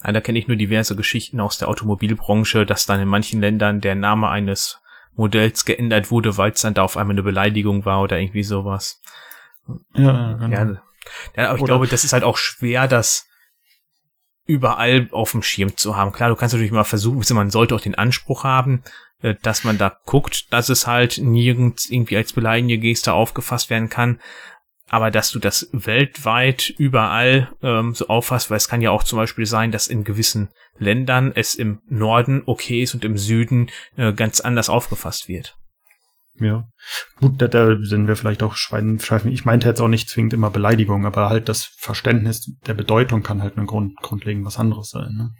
[0.00, 3.94] Da kenne ich nur diverse Geschichten aus der Automobilbranche, dass dann in manchen Ländern der
[3.94, 4.78] Name eines
[5.18, 9.02] Modells geändert wurde, weil es dann da auf einmal eine Beleidigung war oder irgendwie sowas.
[9.94, 10.48] Ja, genau.
[10.48, 10.82] Ja,
[11.36, 13.26] ja aber ich glaube, das ist halt auch schwer, das
[14.46, 16.12] überall auf dem Schirm zu haben.
[16.12, 18.82] Klar, du kannst natürlich mal versuchen, man sollte auch den Anspruch haben,
[19.20, 23.90] äh, dass man da guckt, dass es halt nirgends irgendwie als beleidigende Geste aufgefasst werden
[23.90, 24.20] kann.
[24.88, 29.18] Aber dass du das weltweit überall ähm, so auffasst, weil es kann ja auch zum
[29.18, 30.48] Beispiel sein, dass in gewissen
[30.78, 35.56] Ländern es im Norden okay ist und im Süden äh, ganz anders aufgefasst wird.
[36.40, 36.68] Ja.
[37.16, 38.98] Gut, da, da sind wir vielleicht auch schweifen.
[39.30, 43.42] Ich meinte jetzt auch nicht zwingend immer Beleidigung, aber halt das Verständnis der Bedeutung kann
[43.42, 45.14] halt ein Grund, grundlegend was anderes sein.
[45.14, 45.30] Ne?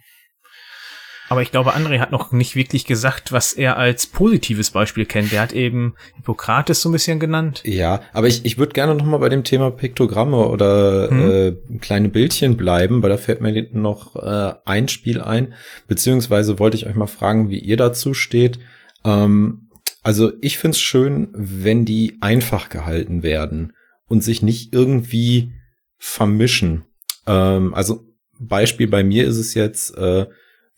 [1.29, 5.31] Aber ich glaube, André hat noch nicht wirklich gesagt, was er als positives Beispiel kennt.
[5.31, 7.61] Der hat eben Hippokrates so ein bisschen genannt.
[7.63, 11.31] Ja, aber ich, ich würde gerne noch mal bei dem Thema Piktogramme oder hm.
[11.31, 15.53] äh, kleine Bildchen bleiben, weil da fällt mir noch äh, ein Spiel ein.
[15.87, 18.59] Beziehungsweise wollte ich euch mal fragen, wie ihr dazu steht.
[19.05, 19.69] Ähm,
[20.01, 23.73] also ich find's schön, wenn die einfach gehalten werden
[24.07, 25.51] und sich nicht irgendwie
[25.99, 26.85] vermischen.
[27.27, 28.05] Ähm, also
[28.39, 30.25] Beispiel bei mir ist es jetzt, äh,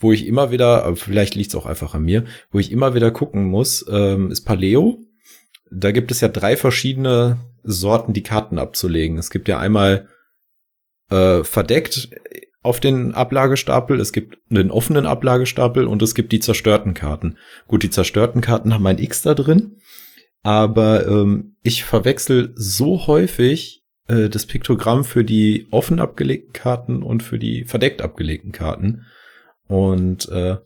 [0.01, 3.11] wo ich immer wieder, vielleicht liegt es auch einfach an mir, wo ich immer wieder
[3.11, 4.99] gucken muss, ähm, ist Paleo.
[5.71, 9.17] Da gibt es ja drei verschiedene Sorten, die Karten abzulegen.
[9.17, 10.07] Es gibt ja einmal
[11.09, 12.09] äh, verdeckt
[12.63, 17.37] auf den Ablagestapel, es gibt den offenen Ablagestapel und es gibt die zerstörten Karten.
[17.67, 19.77] Gut, die zerstörten Karten haben ein X da drin,
[20.43, 27.23] aber ähm, ich verwechsel so häufig äh, das Piktogramm für die offen abgelegten Karten und
[27.23, 29.05] für die verdeckt abgelegten Karten.
[29.71, 30.57] Und äh,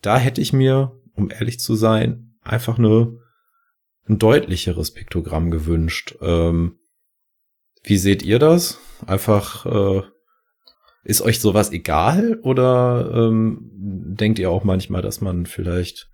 [0.00, 3.20] da hätte ich mir, um ehrlich zu sein, einfach nur
[4.08, 6.16] ein deutlicheres Piktogramm gewünscht.
[6.22, 6.78] Ähm,
[7.82, 8.78] wie seht ihr das?
[9.06, 10.02] Einfach, äh,
[11.02, 13.70] ist euch sowas egal oder ähm,
[14.16, 16.08] denkt ihr auch manchmal, dass man vielleicht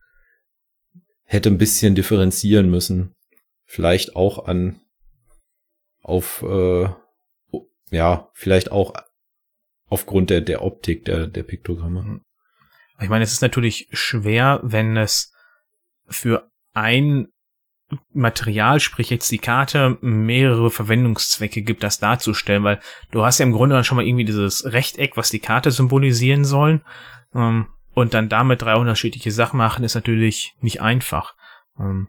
[1.23, 3.15] hätte ein bisschen differenzieren müssen?
[3.65, 4.81] Vielleicht auch an
[6.03, 6.89] auf äh,
[7.93, 8.95] ja, vielleicht auch
[9.87, 12.23] aufgrund der, der Optik der, der Piktogramme.
[13.01, 15.33] Ich meine, es ist natürlich schwer, wenn es
[16.09, 17.29] für ein
[18.13, 23.53] Material, sprich jetzt die Karte, mehrere Verwendungszwecke gibt, das darzustellen, weil du hast ja im
[23.53, 26.83] Grunde dann schon mal irgendwie dieses Rechteck, was die Karte symbolisieren sollen,
[27.35, 31.35] ähm, und dann damit drei unterschiedliche Sachen machen, ist natürlich nicht einfach.
[31.79, 32.09] Ähm,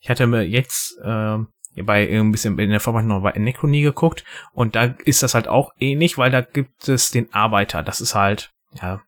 [0.00, 1.38] ich hatte mir jetzt äh,
[1.82, 5.48] bei ein bisschen in der Vorbereitung noch bei Necronie geguckt und da ist das halt
[5.48, 7.82] auch ähnlich, weil da gibt es den Arbeiter.
[7.82, 9.02] Das ist halt, ja,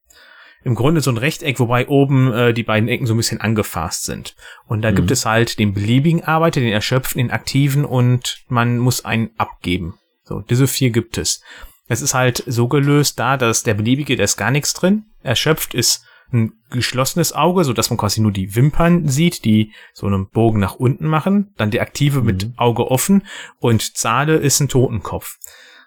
[0.67, 4.05] im Grunde so ein Rechteck, wobei oben äh, die beiden Ecken so ein bisschen angefasst
[4.05, 4.35] sind.
[4.67, 4.97] Und da mhm.
[4.97, 9.95] gibt es halt den beliebigen Arbeiter, den Erschöpften, den Aktiven und man muss einen abgeben.
[10.25, 11.41] So, diese vier gibt es.
[11.87, 15.05] Es ist halt so gelöst da, dass der beliebige, da ist gar nichts drin.
[15.23, 20.09] Erschöpft ist ein geschlossenes Auge, so dass man quasi nur die Wimpern sieht, die so
[20.09, 21.55] einen Bogen nach unten machen.
[21.57, 22.27] Dann der aktive mhm.
[22.27, 23.23] mit Auge offen
[23.61, 25.37] und Zahle ist ein Totenkopf.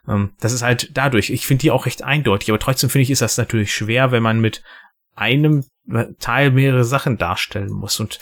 [0.09, 1.29] Ähm, das ist halt dadurch.
[1.29, 4.23] Ich finde die auch recht eindeutig, aber trotzdem finde ich, ist das natürlich schwer, wenn
[4.23, 4.63] man mit
[5.15, 5.65] einem
[6.19, 7.99] Teil mehrere Sachen darstellen muss.
[7.99, 8.19] Und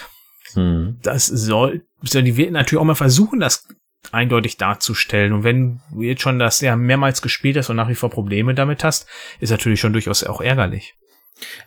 [0.54, 0.98] hm.
[1.02, 3.68] das soll, soll die wird natürlich auch mal versuchen, das
[4.12, 5.34] eindeutig darzustellen.
[5.34, 8.54] Und wenn du jetzt schon das ja mehrmals gespielt hast und nach wie vor Probleme
[8.54, 9.08] damit hast,
[9.40, 10.96] ist natürlich schon durchaus auch ärgerlich.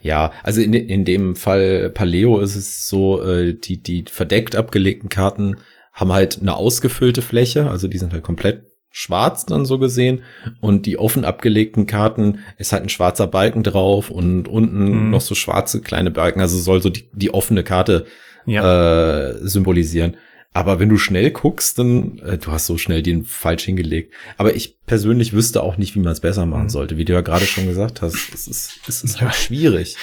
[0.01, 5.09] Ja, also in, in dem Fall Paleo ist es so, äh, die, die verdeckt abgelegten
[5.09, 5.59] Karten
[5.93, 10.23] haben halt eine ausgefüllte Fläche, also die sind halt komplett schwarz dann so gesehen
[10.61, 15.11] und die offen abgelegten Karten ist halt ein schwarzer Balken drauf und unten mhm.
[15.11, 18.07] noch so schwarze kleine Balken, also soll so die, die offene Karte
[18.47, 19.31] ja.
[19.31, 20.17] äh, symbolisieren.
[20.53, 24.13] Aber wenn du schnell guckst, dann äh, du hast so schnell den falsch hingelegt.
[24.37, 26.71] Aber ich persönlich wüsste auch nicht, wie man es besser machen mhm.
[26.71, 28.17] sollte, wie du ja gerade schon gesagt hast.
[28.35, 29.97] Es ist, es ist halt schwierig.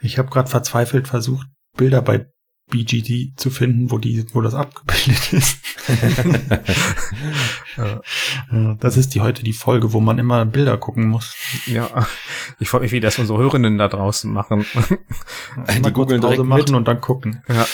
[0.00, 1.46] Ich habe gerade verzweifelt versucht,
[1.76, 2.26] Bilder bei
[2.70, 5.58] BGD zu finden, wo die, wo das abgebildet ist.
[8.80, 11.34] das ist die heute die Folge, wo man immer Bilder gucken muss.
[11.66, 12.06] Ja,
[12.58, 14.64] ich freue mich, wie das unsere Hörenden da draußen machen.
[15.84, 16.70] die googeln Pause machen mit.
[16.70, 17.42] und dann gucken.
[17.48, 17.66] Ja.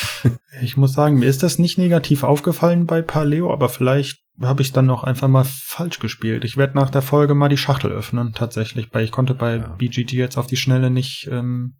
[0.63, 4.73] Ich muss sagen, mir ist das nicht negativ aufgefallen bei Paleo, aber vielleicht habe ich
[4.73, 6.45] dann noch einfach mal falsch gespielt.
[6.45, 9.69] Ich werde nach der Folge mal die Schachtel öffnen, tatsächlich, weil ich konnte bei ja.
[9.79, 11.77] BGD jetzt auf die Schnelle nicht ähm,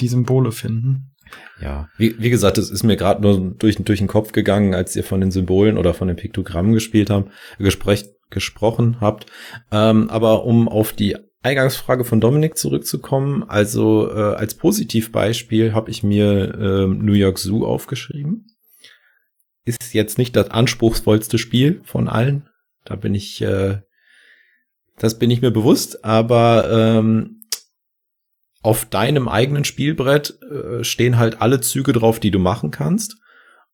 [0.00, 1.14] die Symbole finden.
[1.60, 4.94] Ja, wie, wie gesagt, es ist mir gerade nur durch, durch den Kopf gegangen, als
[4.94, 9.26] ihr von den Symbolen oder von den Piktogrammen gespielt haben, gesprech, gesprochen habt.
[9.72, 16.02] Ähm, aber um auf die Eingangsfrage von Dominik zurückzukommen, also äh, als Positivbeispiel habe ich
[16.02, 18.46] mir äh, New York Zoo aufgeschrieben.
[19.64, 22.48] Ist jetzt nicht das anspruchsvollste Spiel von allen.
[22.84, 23.78] Da bin ich, äh,
[24.98, 27.35] das bin ich mir bewusst, aber ähm,
[28.66, 33.16] auf deinem eigenen Spielbrett äh, stehen halt alle Züge drauf, die du machen kannst.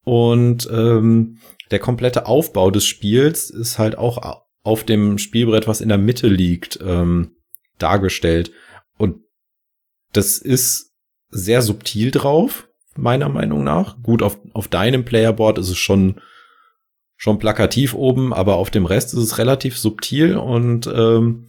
[0.05, 1.39] Und ähm,
[1.71, 6.29] der komplette Aufbau des Spiels ist halt auch auf dem Spielbrett, was in der Mitte
[6.29, 7.37] liegt, ähm,
[7.79, 8.53] dargestellt.
[8.99, 9.21] Und
[10.13, 10.93] das ist
[11.31, 13.97] sehr subtil drauf, meiner Meinung nach.
[14.03, 16.21] Gut, auf, auf deinem Playerboard ist es schon,
[17.17, 21.49] schon plakativ oben, aber auf dem Rest ist es relativ subtil und ähm,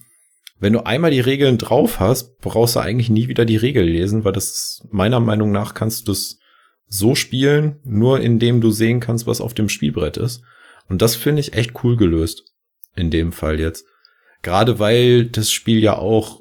[0.64, 4.24] wenn du einmal die Regeln drauf hast, brauchst du eigentlich nie wieder die Regel lesen,
[4.24, 6.40] weil das meiner Meinung nach kannst du es
[6.88, 10.42] so spielen, nur indem du sehen kannst, was auf dem Spielbrett ist.
[10.88, 12.46] Und das finde ich echt cool gelöst.
[12.96, 13.86] In dem Fall jetzt.
[14.42, 16.40] Gerade weil das Spiel ja auch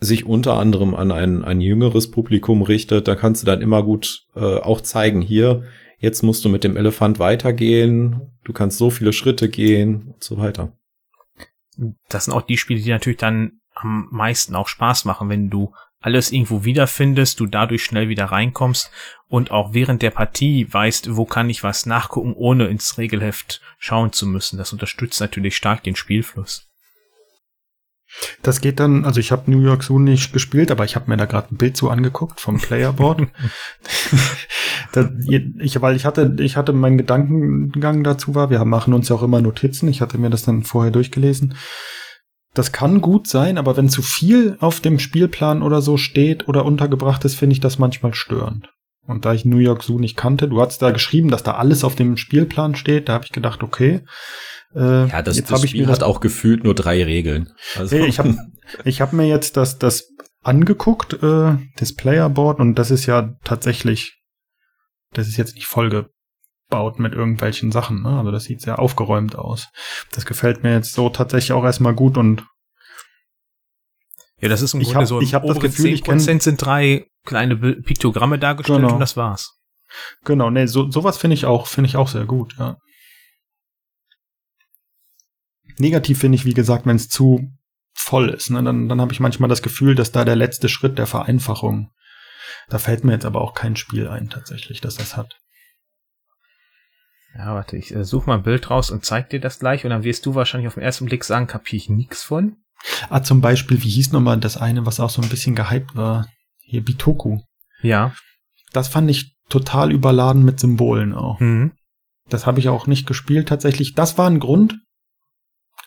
[0.00, 4.24] sich unter anderem an ein, ein jüngeres Publikum richtet, da kannst du dann immer gut
[4.34, 5.64] äh, auch zeigen, hier,
[5.98, 10.38] jetzt musst du mit dem Elefant weitergehen, du kannst so viele Schritte gehen und so
[10.38, 10.72] weiter
[12.08, 15.74] das sind auch die Spiele, die natürlich dann am meisten auch Spaß machen, wenn du
[16.00, 18.90] alles irgendwo wiederfindest, du dadurch schnell wieder reinkommst
[19.28, 24.12] und auch während der Partie weißt, wo kann ich was nachgucken, ohne ins Regelheft schauen
[24.12, 24.58] zu müssen.
[24.58, 26.71] Das unterstützt natürlich stark den Spielfluss.
[28.42, 31.16] Das geht dann, also ich habe New York Zoo nicht gespielt, aber ich habe mir
[31.16, 33.22] da gerade ein Bild so angeguckt vom Playerboard.
[34.92, 39.16] da, ich, weil ich hatte, ich hatte meinen Gedankengang dazu war, wir machen uns ja
[39.16, 41.54] auch immer Notizen, ich hatte mir das dann vorher durchgelesen.
[42.54, 46.66] Das kann gut sein, aber wenn zu viel auf dem Spielplan oder so steht oder
[46.66, 48.68] untergebracht ist, finde ich das manchmal störend.
[49.06, 51.82] Und da ich New York Zoo nicht kannte, du hast da geschrieben, dass da alles
[51.82, 54.02] auf dem Spielplan steht, da habe ich gedacht, okay,
[54.74, 57.52] äh, ja, das, das Spiel hat auch gefühlt nur drei Regeln.
[57.76, 57.96] Also.
[57.96, 58.36] Hey, ich habe
[58.84, 60.08] ich hab mir jetzt das, das
[60.42, 64.20] angeguckt, äh, das Playerboard, und das ist ja tatsächlich,
[65.12, 68.02] das ist jetzt nicht vollgebaut mit irgendwelchen Sachen.
[68.02, 68.18] Ne?
[68.18, 69.68] Also das sieht sehr aufgeräumt aus.
[70.12, 72.44] Das gefällt mir jetzt so tatsächlich auch erstmal gut und
[74.40, 76.56] ja, das ist im ich Grunde hab, so ich hab das Gefühl, ich kenn, sind
[76.60, 78.94] drei kleine Piktogramme dargestellt genau.
[78.94, 79.60] und das war's.
[80.24, 82.76] Genau, nee, so sowas finde ich auch finde ich auch sehr gut, ja.
[85.78, 87.50] Negativ finde ich, wie gesagt, wenn es zu
[87.94, 88.50] voll ist.
[88.50, 88.62] Ne?
[88.62, 91.90] Dann, dann habe ich manchmal das Gefühl, dass da der letzte Schritt der Vereinfachung,
[92.68, 95.38] da fällt mir jetzt aber auch kein Spiel ein tatsächlich, dass das hat.
[97.36, 99.90] Ja, warte, ich äh, suche mal ein Bild raus und zeig dir das gleich und
[99.90, 102.56] dann wirst du wahrscheinlich auf den ersten Blick sagen, kapiere ich nix von.
[103.08, 106.26] Ah, zum Beispiel, wie hieß nochmal das eine, was auch so ein bisschen gehypt war?
[106.58, 107.40] Hier, Bitoku.
[107.80, 108.14] Ja.
[108.72, 111.40] Das fand ich total überladen mit Symbolen auch.
[111.40, 111.72] Mhm.
[112.28, 113.94] Das habe ich auch nicht gespielt tatsächlich.
[113.94, 114.78] Das war ein Grund,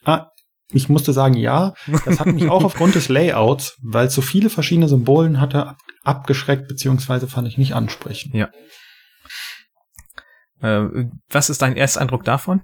[0.06, 0.32] Ah,
[0.72, 1.74] ich musste sagen, ja.
[2.06, 6.68] Das hat mich auch aufgrund des Layouts, weil es so viele verschiedene Symbolen hatte, abgeschreckt,
[6.68, 8.34] beziehungsweise fand ich nicht ansprechend.
[8.34, 8.50] Ja.
[10.62, 12.62] Äh, was ist dein erster Eindruck davon?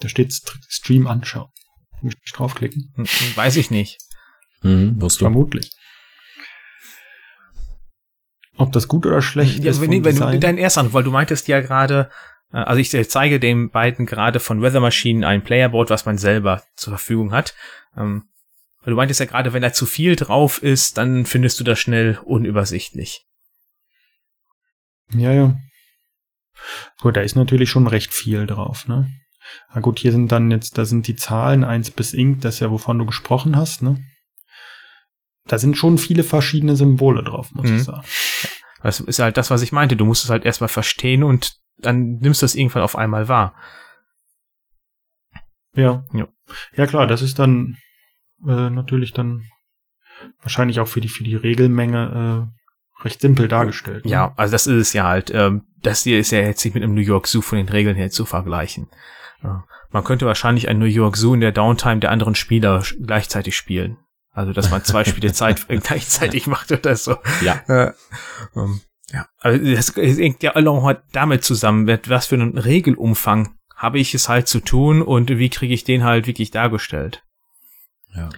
[0.00, 0.32] Da steht
[0.68, 1.50] Stream anschauen.
[2.02, 2.92] Muss ich draufklicken?
[2.96, 3.98] Hm, hm, weiß ich nicht.
[4.62, 5.24] Mhm, musst du.
[5.24, 5.72] Vermutlich.
[8.58, 9.80] Ob das gut oder schlecht ja, ist.
[9.80, 12.10] Wenn, wenn du dein erster Eindruck, weil du meintest ja gerade,
[12.50, 16.92] also ich zeige den beiden gerade von Weather Machine ein Playerboard, was man selber zur
[16.92, 17.54] Verfügung hat.
[17.96, 18.28] Ähm,
[18.84, 22.18] du meintest ja gerade, wenn da zu viel drauf ist, dann findest du das schnell
[22.24, 23.26] unübersichtlich.
[25.12, 25.56] Ja, ja.
[27.00, 29.10] Gut, da ist natürlich schon recht viel drauf, ne?
[29.72, 32.60] Na gut, hier sind dann jetzt, da sind die Zahlen eins bis Ink, das ist
[32.60, 34.02] ja, wovon du gesprochen hast, ne?
[35.46, 37.76] Da sind schon viele verschiedene Symbole drauf, muss mhm.
[37.76, 38.06] ich sagen.
[38.82, 39.96] Das ist halt das, was ich meinte.
[39.96, 43.54] Du musst es halt erstmal verstehen und dann nimmst du es irgendwann auf einmal wahr.
[45.74, 46.04] Ja.
[46.12, 46.28] Ja,
[46.74, 47.76] ja klar, das ist dann
[48.46, 49.44] äh, natürlich dann
[50.40, 54.04] wahrscheinlich auch für die, für die Regelmenge äh, recht simpel dargestellt.
[54.04, 54.10] Ne?
[54.10, 55.30] Ja, also das ist es ja halt.
[55.34, 57.96] Ähm, das hier ist ja jetzt nicht mit einem New York Zoo von den Regeln
[57.96, 58.88] her zu vergleichen.
[59.42, 59.64] Ja.
[59.90, 63.98] Man könnte wahrscheinlich ein New York Zoo in der Downtime der anderen Spieler gleichzeitig spielen.
[64.30, 67.16] Also, dass man zwei Spiele Zeit gleichzeitig macht oder so.
[67.42, 67.62] Ja.
[67.68, 67.92] Äh,
[68.54, 68.80] um,
[69.12, 74.14] ja, also das hängt ja alle damit zusammen, mit was für einen Regelumfang habe ich
[74.14, 77.22] es halt zu tun und wie kriege ich den halt wirklich dargestellt.
[78.14, 78.30] Ja.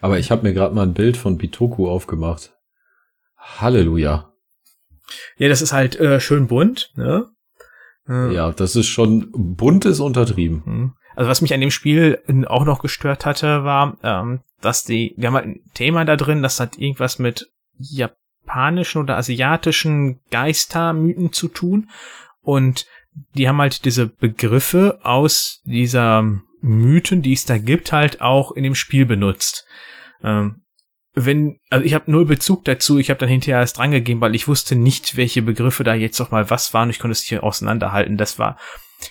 [0.00, 2.54] Aber ich habe mir gerade mal ein Bild von Bitoku aufgemacht.
[3.36, 4.32] Halleluja.
[5.36, 7.30] Ja, das ist halt äh, schön bunt, ne?
[8.08, 10.62] Äh, ja, das ist schon bunt ist untertrieben.
[10.64, 10.94] Mhm.
[11.16, 15.28] Also was mich an dem Spiel auch noch gestört hatte, war, ähm, dass die, wir
[15.28, 18.10] haben halt ein Thema da drin, das hat irgendwas mit ja,
[18.56, 21.90] japanischen oder asiatischen Geistermythen zu tun.
[22.40, 22.86] Und
[23.34, 26.24] die haben halt diese Begriffe aus dieser
[26.60, 29.66] Mythen, die es da gibt, halt auch in dem Spiel benutzt.
[30.22, 30.62] Ähm,
[31.14, 34.48] wenn, also ich habe null Bezug dazu, ich habe dann hinterher erst drangegeben, weil ich
[34.48, 36.90] wusste nicht, welche Begriffe da jetzt noch mal was waren.
[36.90, 38.16] Ich konnte es nicht auseinanderhalten.
[38.16, 38.58] Das war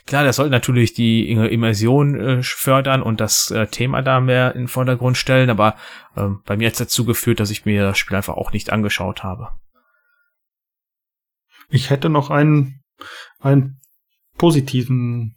[0.06, 4.64] Klar, das soll natürlich die Immersion äh, fördern und das äh, Thema da mehr in
[4.64, 5.76] den Vordergrund stellen, aber
[6.16, 8.72] ähm, bei mir hat es dazu geführt, dass ich mir das Spiel einfach auch nicht
[8.72, 9.50] angeschaut habe.
[11.70, 12.82] Ich hätte noch einen,
[13.40, 13.80] einen
[14.38, 15.36] positiven,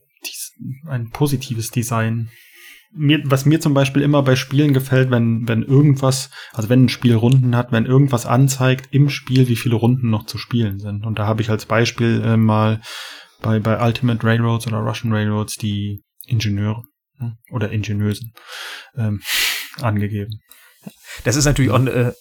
[0.87, 2.31] ein positives Design.
[2.91, 6.89] Mir, was mir zum Beispiel immer bei Spielen gefällt, wenn, wenn irgendwas, also wenn ein
[6.89, 11.05] Spiel Runden hat, wenn irgendwas anzeigt im Spiel, wie viele Runden noch zu spielen sind.
[11.05, 12.81] Und da habe ich als Beispiel äh, mal
[13.41, 16.85] bei, bei Ultimate Railroads oder Russian Railroads die Ingenieure
[17.19, 18.33] ne, oder Ingenieusen
[18.97, 19.23] ähm,
[19.81, 20.41] angegeben.
[21.25, 22.15] Das ist natürlich auch eine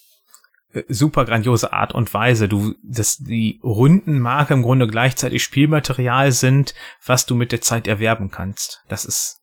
[0.73, 2.47] äh, super grandiose Art und Weise.
[2.47, 6.73] Du, dass die Rundenmarke im Grunde gleichzeitig Spielmaterial sind,
[7.05, 8.83] was du mit der Zeit erwerben kannst.
[8.87, 9.41] Das ist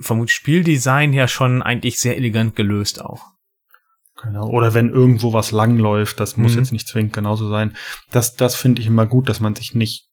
[0.00, 3.26] vom Spieldesign her schon eigentlich sehr elegant gelöst auch.
[4.22, 4.48] Genau.
[4.48, 6.58] Oder wenn irgendwo was langläuft, das muss mhm.
[6.58, 7.76] jetzt nicht zwingend genauso sein.
[8.10, 10.08] Das, das finde ich immer gut, dass man sich nicht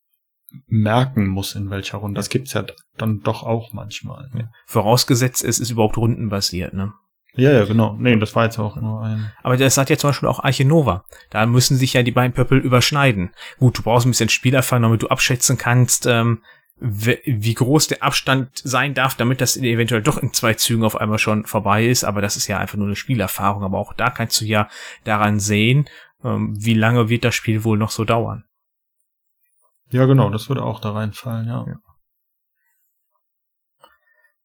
[0.67, 2.17] merken muss, in welcher Runde.
[2.17, 2.65] Das gibt's ja
[2.97, 4.29] dann doch auch manchmal.
[4.33, 4.49] Ja.
[4.65, 6.93] Vorausgesetzt, es ist überhaupt rundenbasiert, ne?
[7.35, 7.95] Ja, ja, genau.
[7.97, 9.31] Nee, das war jetzt auch nur ein.
[9.43, 11.05] Aber das hat ja zum Beispiel auch Arche Nova.
[11.29, 13.31] Da müssen sich ja die beiden Pöppel überschneiden.
[13.59, 16.41] Gut, du brauchst ein bisschen Spielerfahrung, damit du abschätzen kannst, ähm,
[16.81, 21.19] wie groß der Abstand sein darf, damit das eventuell doch in zwei Zügen auf einmal
[21.19, 22.03] schon vorbei ist.
[22.03, 23.63] Aber das ist ja einfach nur eine Spielerfahrung.
[23.63, 24.67] Aber auch da kannst du ja
[25.03, 25.87] daran sehen,
[26.23, 28.45] ähm, wie lange wird das Spiel wohl noch so dauern.
[29.91, 31.65] Ja, genau, das würde auch da reinfallen, ja.
[31.67, 31.79] ja.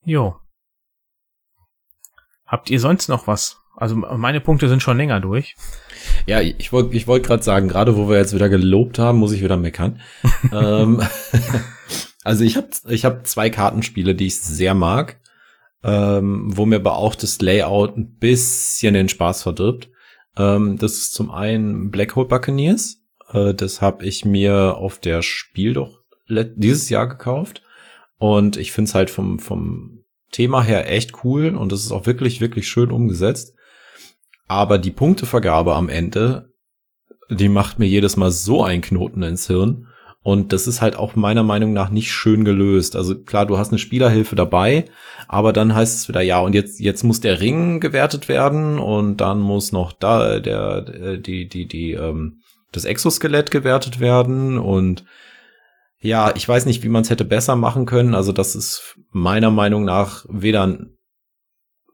[0.05, 0.36] Jo.
[2.47, 3.59] Habt ihr sonst noch was?
[3.76, 5.57] Also meine Punkte sind schon länger durch.
[6.26, 9.32] Ja, ich wollte ich wollte gerade sagen, gerade wo wir jetzt wieder gelobt haben, muss
[9.32, 10.01] ich wieder meckern.
[10.53, 11.03] ähm,
[12.24, 15.20] also ich habe ich hab zwei Kartenspiele, die ich sehr mag,
[15.82, 19.90] ähm, wo mir aber auch das Layout ein bisschen den Spaß verdirbt.
[20.36, 23.03] Ähm, das ist zum einen Black Hole Buccaneers.
[23.35, 27.62] Äh, das habe ich mir auf der Spiel doch dieses Jahr gekauft.
[28.18, 32.07] Und ich finde es halt vom, vom Thema her echt cool und es ist auch
[32.07, 33.55] wirklich, wirklich schön umgesetzt.
[34.47, 36.51] Aber die Punktevergabe am Ende,
[37.30, 39.89] die macht mir jedes Mal so einen Knoten ins Hirn.
[40.22, 42.97] Und das ist halt auch meiner Meinung nach nicht schön gelöst.
[42.97, 44.87] Also klar, du hast eine Spielerhilfe dabei,
[45.28, 49.18] aber dann heißt es wieder, ja, und jetzt, jetzt muss der Ring gewertet werden und
[49.18, 52.41] dann muss noch da der, die, die, die, ähm,
[52.77, 55.05] das Exoskelett gewertet werden und
[56.05, 58.14] ja, ich weiß nicht, wie man es hätte besser machen können.
[58.14, 60.99] Also das ist meiner Meinung nach weder ein,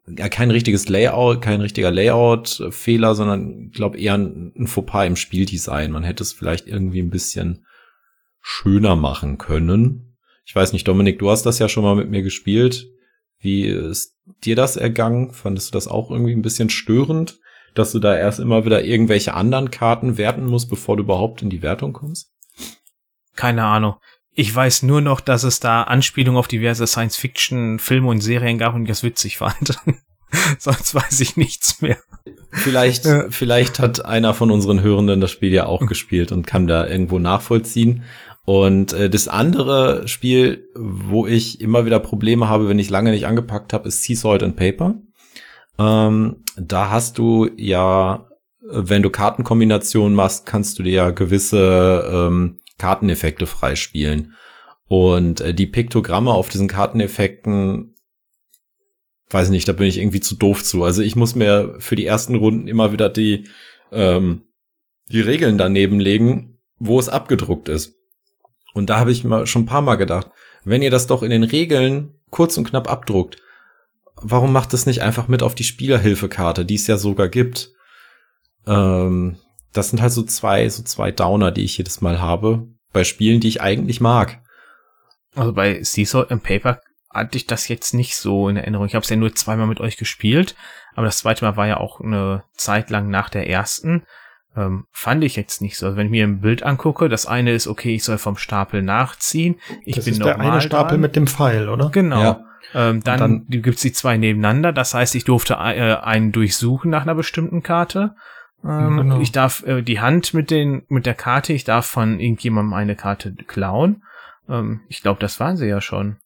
[0.09, 5.15] ja, kein richtiges Layout, kein richtiger Layout-Fehler, sondern ich glaube eher ein, ein Fauxpas im
[5.15, 5.93] Spieldesign.
[5.93, 7.65] Man hätte es vielleicht irgendwie ein bisschen
[8.41, 10.17] schöner machen können.
[10.45, 12.89] Ich weiß nicht, Dominik, du hast das ja schon mal mit mir gespielt.
[13.39, 15.33] Wie ist dir das ergangen?
[15.33, 17.40] Fandest du das auch irgendwie ein bisschen störend?
[17.75, 21.51] Dass du da erst immer wieder irgendwelche anderen Karten werten musst, bevor du überhaupt in
[21.51, 22.33] die Wertung kommst?
[23.37, 23.95] Keine Ahnung.
[24.33, 28.83] Ich weiß nur noch, dass es da Anspielungen auf diverse Science-Fiction-Filme und Serien gab und
[28.83, 29.79] ich das witzig fand.
[30.59, 31.99] Sonst weiß ich nichts mehr.
[32.53, 36.87] Vielleicht, vielleicht hat einer von unseren Hörenden das Spiel ja auch gespielt und kann da
[36.87, 38.05] irgendwo nachvollziehen.
[38.45, 43.27] Und äh, das andere Spiel, wo ich immer wieder Probleme habe, wenn ich lange nicht
[43.27, 44.97] angepackt habe, ist Sea Salt and Paper.
[45.81, 48.29] Ähm, da hast du ja,
[48.61, 54.35] wenn du Kartenkombinationen machst, kannst du dir ja gewisse ähm, Karteneffekte freispielen.
[54.89, 57.95] Und äh, die Piktogramme auf diesen Karteneffekten,
[59.31, 60.85] weiß nicht, da bin ich irgendwie zu doof zu.
[60.85, 63.49] Also ich muss mir für die ersten Runden immer wieder die,
[63.91, 64.43] ähm,
[65.09, 67.95] die Regeln daneben legen, wo es abgedruckt ist.
[68.75, 70.31] Und da habe ich mal schon ein paar Mal gedacht,
[70.65, 73.39] wenn ihr das doch in den Regeln kurz und knapp abdruckt,
[74.23, 77.71] warum macht es nicht einfach mit auf die Spielerhilfekarte, die es ja sogar gibt?
[78.67, 79.37] Ähm,
[79.73, 83.41] das sind halt so zwei, so zwei Downer, die ich jedes Mal habe, bei Spielen,
[83.41, 84.41] die ich eigentlich mag.
[85.35, 86.81] Also bei Seesaw and Paper
[87.13, 88.87] hatte ich das jetzt nicht so in Erinnerung.
[88.87, 90.55] Ich habe es ja nur zweimal mit euch gespielt,
[90.95, 94.05] aber das zweite Mal war ja auch eine Zeit lang nach der ersten.
[94.57, 95.87] Ähm, fand ich jetzt nicht so.
[95.87, 98.83] Also wenn ich mir ein Bild angucke, das eine ist, okay, ich soll vom Stapel
[98.83, 99.61] nachziehen.
[99.85, 101.01] Ich das bin ist der eine Stapel dran.
[101.01, 101.91] mit dem Pfeil, oder?
[101.91, 102.21] Genau.
[102.21, 102.45] Ja.
[102.75, 104.73] Ähm, dann, dann gibt's die zwei nebeneinander.
[104.73, 108.15] Das heißt, ich durfte äh, einen durchsuchen nach einer bestimmten Karte.
[108.65, 109.21] Ähm, genau.
[109.21, 112.97] Ich darf äh, die Hand mit den mit der Karte, ich darf von irgendjemandem eine
[112.97, 114.03] Karte klauen.
[114.49, 116.19] Ähm, ich glaube, das waren sie ja schon.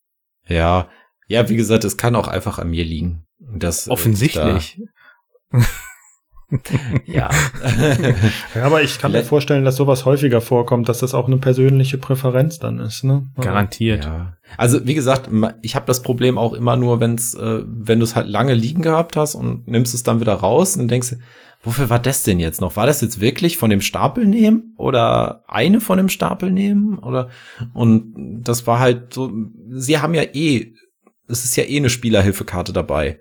[0.46, 0.88] Ja,
[1.26, 3.26] ja, wie gesagt, es kann auch einfach an mir liegen.
[3.38, 4.80] Das, Offensichtlich.
[5.50, 5.60] Da
[7.06, 7.30] ja.
[8.54, 8.62] ja.
[8.62, 12.58] Aber ich kann mir vorstellen, dass sowas häufiger vorkommt, dass das auch eine persönliche Präferenz
[12.58, 13.04] dann ist.
[13.04, 13.26] Ne?
[13.40, 14.04] Garantiert.
[14.04, 14.36] Ja.
[14.56, 15.30] Also wie gesagt,
[15.62, 18.82] ich habe das Problem auch immer nur, wenn's, äh, wenn du es halt lange liegen
[18.82, 21.16] gehabt hast und nimmst es dann wieder raus und denkst,
[21.62, 22.76] wofür war das denn jetzt noch?
[22.76, 27.30] War das jetzt wirklich von dem Stapel nehmen oder eine von dem Stapel nehmen oder
[27.72, 29.32] und das war halt so.
[29.70, 30.72] Sie haben ja eh,
[31.26, 33.18] es ist ja eh eine Spielerhilfekarte dabei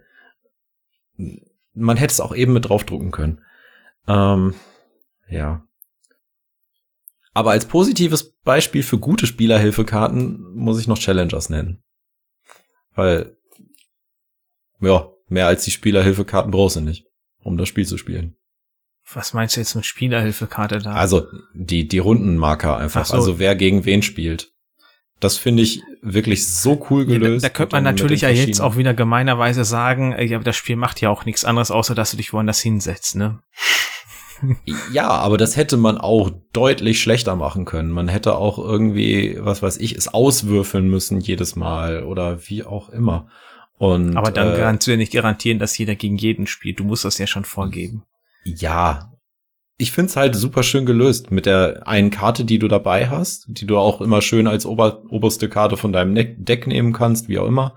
[1.74, 3.42] man hätte es auch eben mit draufdrucken können.
[4.08, 4.54] Ähm,
[5.28, 5.66] ja.
[7.34, 11.84] Aber als positives Beispiel für gute Spielerhilfekarten muss ich noch Challengers nennen.
[12.96, 13.36] Weil,
[14.80, 17.08] ja, mehr als die Spielerhilfekarten brauchst du nicht,
[17.40, 18.36] um das Spiel zu spielen.
[19.12, 20.94] Was meinst du jetzt mit Spielerhilfekarte da?
[20.94, 23.06] Also, die, die Rundenmarker einfach.
[23.06, 23.16] So.
[23.16, 24.53] Also, wer gegen wen spielt.
[25.24, 27.46] Das finde ich wirklich so cool gelöst.
[27.46, 31.00] Da, da könnte man natürlich ja jetzt auch wieder gemeinerweise sagen, ja, das Spiel macht
[31.00, 33.40] ja auch nichts anderes, außer dass du dich woanders hinsetzt, ne?
[34.92, 37.90] ja, aber das hätte man auch deutlich schlechter machen können.
[37.90, 42.90] Man hätte auch irgendwie, was weiß ich, es auswürfeln müssen jedes Mal oder wie auch
[42.90, 43.30] immer.
[43.78, 46.80] Und, aber dann äh, kannst du ja nicht garantieren, dass jeder gegen jeden spielt.
[46.80, 48.04] Du musst das ja schon vorgeben.
[48.44, 49.13] Ja,
[49.78, 53.66] ich find's halt super schön gelöst mit der einen Karte, die du dabei hast, die
[53.66, 57.48] du auch immer schön als ober, oberste Karte von deinem Deck nehmen kannst, wie auch
[57.48, 57.76] immer.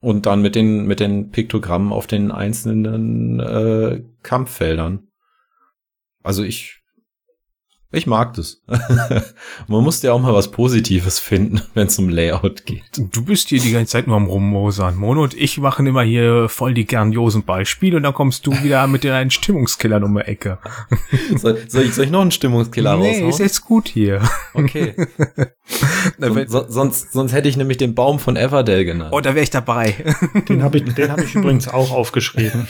[0.00, 5.08] Und dann mit den, mit den Piktogrammen auf den einzelnen äh, Kampffeldern.
[6.22, 6.79] Also ich
[7.92, 8.62] ich mag das.
[9.66, 12.84] Man muss ja auch mal was Positives finden, wenn es um Layout geht.
[12.96, 14.94] Du bist hier die ganze Zeit nur am Rummosern.
[14.96, 18.86] Mono und ich machen immer hier voll die grandiosen Beispiele und dann kommst du wieder
[18.86, 20.58] mit deinen Stimmungskillern um die Ecke.
[21.36, 23.24] Soll, soll, ich, soll ich noch einen Stimmungskiller nee, raushauen?
[23.24, 24.20] Nee, ist jetzt gut hier.
[24.52, 24.94] Okay.
[26.18, 29.12] so, so, sonst, sonst hätte ich nämlich den Baum von Everdell genannt.
[29.12, 29.94] Oh, da wäre ich dabei.
[30.48, 32.66] Den habe ich, den hab ich übrigens auch aufgeschrieben.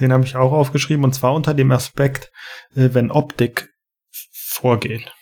[0.00, 2.30] den habe ich auch aufgeschrieben und zwar unter dem Aspekt,
[2.76, 3.70] wenn Optik
[4.32, 5.12] vorgeht.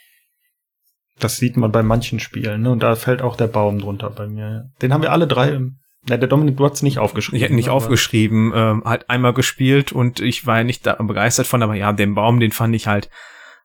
[1.19, 2.71] Das sieht man bei manchen Spielen, ne?
[2.71, 4.71] Und da fällt auch der Baum drunter bei mir.
[4.83, 5.79] Den haben wir alle drei im
[6.09, 7.37] ja, der Dominik, du hast nicht aufgeschrieben.
[7.37, 11.47] Ich hätte nicht aufgeschrieben, ähm, halt einmal gespielt und ich war ja nicht da begeistert
[11.47, 13.09] von, aber ja, den Baum, den fand ich halt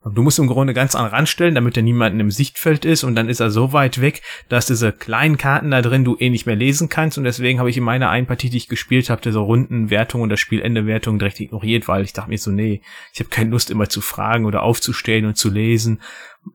[0.06, 3.16] Du musst im Grunde ganz an Rand stellen, damit er niemanden im Sichtfeld ist und
[3.16, 6.46] dann ist er so weit weg, dass diese kleinen Karten da drin du eh nicht
[6.46, 9.22] mehr lesen kannst und deswegen habe ich in meiner einen Partie, die ich gespielt habe,
[9.22, 12.82] diese Rundenwertung und das Spielende-Wertung direkt ignoriert, weil ich dachte mir so, nee,
[13.14, 16.02] ich habe keine Lust immer zu fragen oder aufzustellen und zu lesen.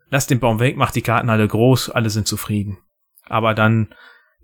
[0.08, 2.78] Lass den Baum weg, mach die Karten alle groß, alle sind zufrieden.
[3.26, 3.94] Aber dann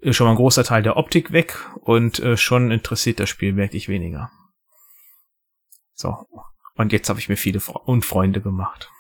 [0.00, 3.56] ist schon mal ein großer Teil der Optik weg und äh, schon interessiert das Spiel
[3.56, 4.30] wirklich weniger.
[5.94, 6.16] So,
[6.80, 8.90] und jetzt habe ich mir viele Unfreunde gemacht.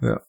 [0.00, 0.20] ja.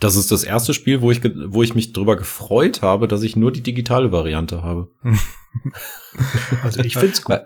[0.00, 3.36] Das ist das erste Spiel, wo ich, wo ich mich drüber gefreut habe, dass ich
[3.36, 4.90] nur die digitale Variante habe.
[6.64, 7.40] also ich finde es gut.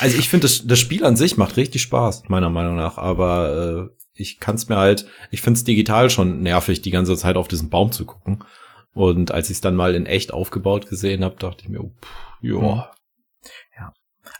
[0.00, 2.98] Also ich finde, das, das Spiel an sich macht richtig Spaß, meiner Meinung nach.
[2.98, 7.16] Aber äh, ich kann es mir halt, ich finde es digital schon nervig, die ganze
[7.16, 8.44] Zeit auf diesen Baum zu gucken.
[8.92, 11.94] Und als ich es dann mal in echt aufgebaut gesehen habe, dachte ich mir, oh,
[12.42, 12.90] ja,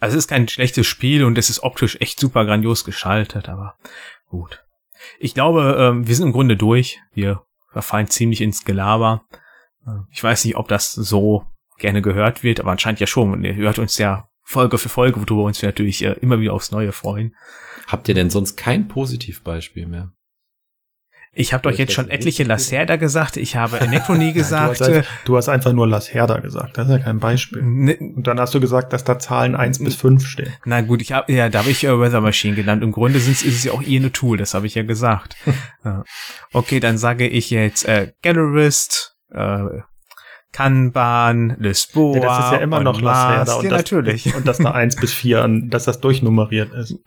[0.02, 3.76] also es ist kein schlechtes Spiel und es ist optisch echt super grandios geschaltet, aber
[4.28, 4.64] gut.
[5.20, 7.00] Ich glaube, ähm, wir sind im Grunde durch.
[7.12, 9.22] Wir verfallen ziemlich ins Gelaber.
[9.86, 11.44] Äh, ich weiß nicht, ob das so
[11.78, 13.44] gerne gehört wird, aber anscheinend ja schon.
[13.44, 16.90] Ihr hört uns ja Folge für Folge, uns wir natürlich äh, immer wieder aufs Neue
[16.90, 17.36] freuen.
[17.86, 20.10] Habt ihr denn sonst kein Positivbeispiel mehr?
[21.34, 24.80] Ich habe doch jetzt schon etliche Lacerda gesagt, ich habe Anachrony gesagt.
[24.80, 27.62] du, hast halt, du, hast einfach nur Lacerda gesagt, das ist ja kein Beispiel.
[27.62, 30.52] Ne, Und dann hast du gesagt, dass da Zahlen eins bis fünf stehen.
[30.66, 32.82] Na gut, ich habe ja, da habe ich äh, Weather Machine genannt.
[32.82, 35.36] Im Grunde sind's, ist es ja auch ihr eine Tool, das habe ich ja gesagt.
[36.52, 39.64] okay, dann sage ich jetzt äh, Gallerist, äh,
[40.52, 42.16] Kanban, Lisboa.
[42.16, 44.34] Ja, das ist ja immer noch Lacerda und, ja, das, natürlich.
[44.34, 46.94] und dass da eins bis vier, dass das durchnummeriert ist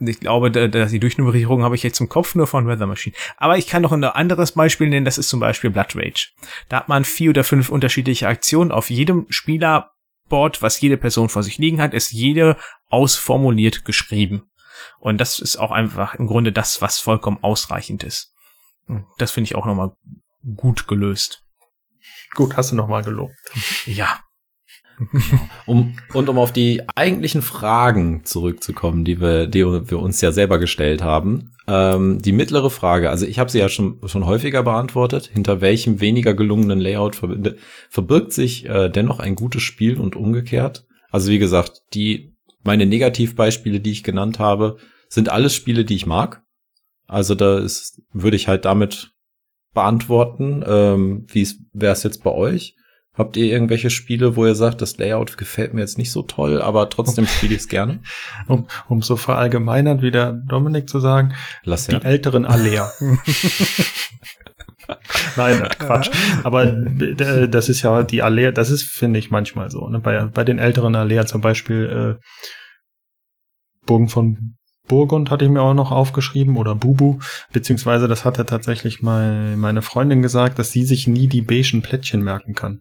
[0.00, 3.14] ich glaube, dass die Durchnummerierung habe ich jetzt im Kopf nur von Weather Machine.
[3.36, 6.30] Aber ich kann noch ein anderes Beispiel nennen, das ist zum Beispiel Blood Rage.
[6.68, 8.70] Da hat man vier oder fünf unterschiedliche Aktionen.
[8.70, 12.56] Auf jedem Spielerboard, was jede Person vor sich liegen hat, ist jede
[12.88, 14.50] ausformuliert geschrieben.
[15.00, 18.32] Und das ist auch einfach im Grunde das, was vollkommen ausreichend ist.
[19.18, 19.92] Das finde ich auch nochmal
[20.56, 21.44] gut gelöst.
[22.34, 23.34] Gut, hast du nochmal gelobt.
[23.86, 24.20] Ja,
[25.66, 30.58] um, und um auf die eigentlichen Fragen zurückzukommen, die wir, die wir uns ja selber
[30.58, 31.52] gestellt haben.
[31.66, 35.30] Ähm, die mittlere Frage, also ich habe sie ja schon, schon häufiger beantwortet.
[35.32, 37.16] Hinter welchem weniger gelungenen Layout
[37.90, 40.86] verbirgt sich äh, dennoch ein gutes Spiel und umgekehrt?
[41.10, 44.76] Also wie gesagt, die meine Negativbeispiele, die ich genannt habe,
[45.08, 46.42] sind alles Spiele, die ich mag.
[47.06, 49.12] Also da ist, würde ich halt damit
[49.72, 50.62] beantworten.
[50.66, 52.76] Ähm, wie wäre es jetzt bei euch?
[53.18, 56.62] Habt ihr irgendwelche Spiele, wo ihr sagt, das Layout gefällt mir jetzt nicht so toll,
[56.62, 57.98] aber trotzdem spiele ich es gerne?
[58.46, 61.98] Um, um so verallgemeinert wie der Dominik zu sagen, Lass die ja.
[61.98, 62.90] älteren Alea.
[65.36, 66.10] Nein, Quatsch.
[66.44, 69.88] Aber äh, das ist ja die Alea, das ist, finde ich, manchmal so.
[69.88, 69.98] Ne?
[69.98, 72.24] Bei, bei den älteren Alea zum Beispiel äh,
[73.84, 74.56] Burgen von
[74.86, 77.18] Burgund hatte ich mir auch noch aufgeschrieben oder Bubu,
[77.52, 82.22] beziehungsweise das hatte tatsächlich mein, meine Freundin gesagt, dass sie sich nie die beigen Plättchen
[82.22, 82.80] merken kann.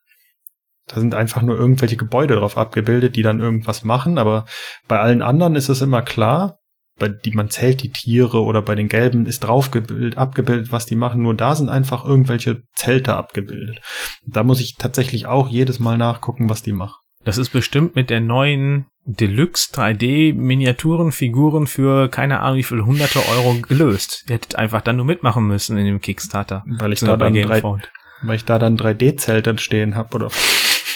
[0.87, 4.45] Da sind einfach nur irgendwelche Gebäude drauf abgebildet, die dann irgendwas machen, aber
[4.87, 6.59] bei allen anderen ist es immer klar,
[6.97, 10.85] bei die man zählt die Tiere oder bei den gelben ist drauf gebildet, abgebildet, was
[10.85, 13.81] die machen, nur da sind einfach irgendwelche Zelte abgebildet.
[14.25, 16.95] Da muss ich tatsächlich auch jedes Mal nachgucken, was die machen.
[17.23, 23.19] Das ist bestimmt mit der neuen Deluxe 3D Miniaturenfiguren für keine Ahnung wie viel hunderte
[23.29, 24.23] Euro gelöst.
[24.27, 26.63] Ihr hättet einfach dann nur mitmachen müssen in dem Kickstarter.
[26.65, 27.91] Weil ich da dann drei, Gamefound.
[28.21, 30.29] weil ich da dann 3D-Zelte stehen habe oder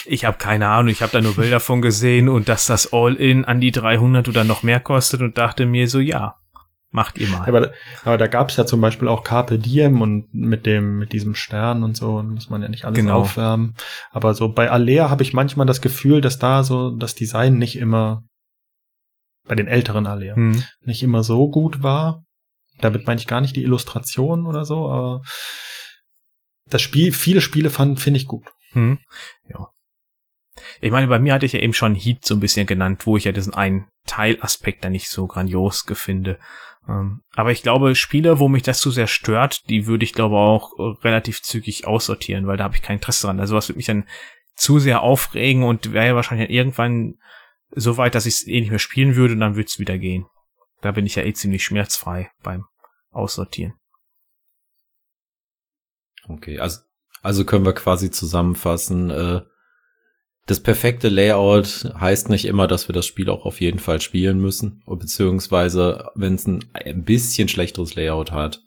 [0.06, 3.44] Ich habe keine Ahnung, ich habe da nur Bilder von gesehen und dass das All-In
[3.44, 6.36] an die 300 oder noch mehr kostet und dachte mir so, ja,
[6.90, 7.46] macht ihr mal.
[7.48, 7.72] Aber,
[8.04, 11.82] aber da gab's ja zum Beispiel auch Carpe Diem und mit dem, mit diesem Stern
[11.84, 13.20] und so, muss man ja nicht alles Genau.
[13.20, 13.74] aufwärmen.
[14.10, 17.76] Aber so bei Alea habe ich manchmal das Gefühl, dass da so das Design nicht
[17.78, 18.24] immer,
[19.48, 20.62] bei den älteren Alea, Hm.
[20.84, 22.24] nicht immer so gut war.
[22.80, 25.22] Damit meine ich gar nicht die Illustration oder so, aber
[26.68, 28.46] das Spiel, viele Spiele fand, finde ich gut.
[28.72, 28.98] Hm.
[30.82, 33.16] Ich meine, bei mir hatte ich ja eben schon Heat so ein bisschen genannt, wo
[33.16, 36.40] ich ja diesen einen Teilaspekt da nicht so grandios gefinde.
[36.88, 40.36] Ähm, aber ich glaube, Spiele, wo mich das zu sehr stört, die würde ich glaube
[40.36, 40.72] auch
[41.04, 43.38] relativ zügig aussortieren, weil da habe ich kein Interesse dran.
[43.38, 44.08] Also was würde mich dann
[44.56, 47.14] zu sehr aufregen und wäre ja wahrscheinlich irgendwann
[47.70, 49.98] so weit, dass ich es eh nicht mehr spielen würde und dann würde es wieder
[49.98, 50.26] gehen.
[50.80, 52.64] Da bin ich ja eh ziemlich schmerzfrei beim
[53.12, 53.74] Aussortieren.
[56.26, 56.80] Okay, also,
[57.22, 59.42] also können wir quasi zusammenfassen, äh,
[60.46, 64.40] das perfekte Layout heißt nicht immer, dass wir das Spiel auch auf jeden Fall spielen
[64.40, 64.82] müssen.
[64.86, 68.60] Beziehungsweise, wenn es ein, ein bisschen schlechteres Layout hat,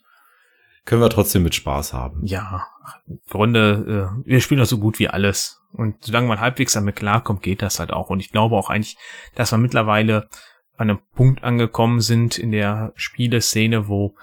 [0.86, 2.26] können wir trotzdem mit Spaß haben.
[2.26, 2.68] Ja,
[3.08, 5.60] im Grunde, äh, wir spielen doch so gut wie alles.
[5.74, 8.10] Und solange man halbwegs damit klarkommt, geht das halt auch.
[8.10, 8.96] Und ich glaube auch eigentlich,
[9.34, 10.30] dass wir mittlerweile
[10.78, 14.16] an einem Punkt angekommen sind in der Spieleszene, wo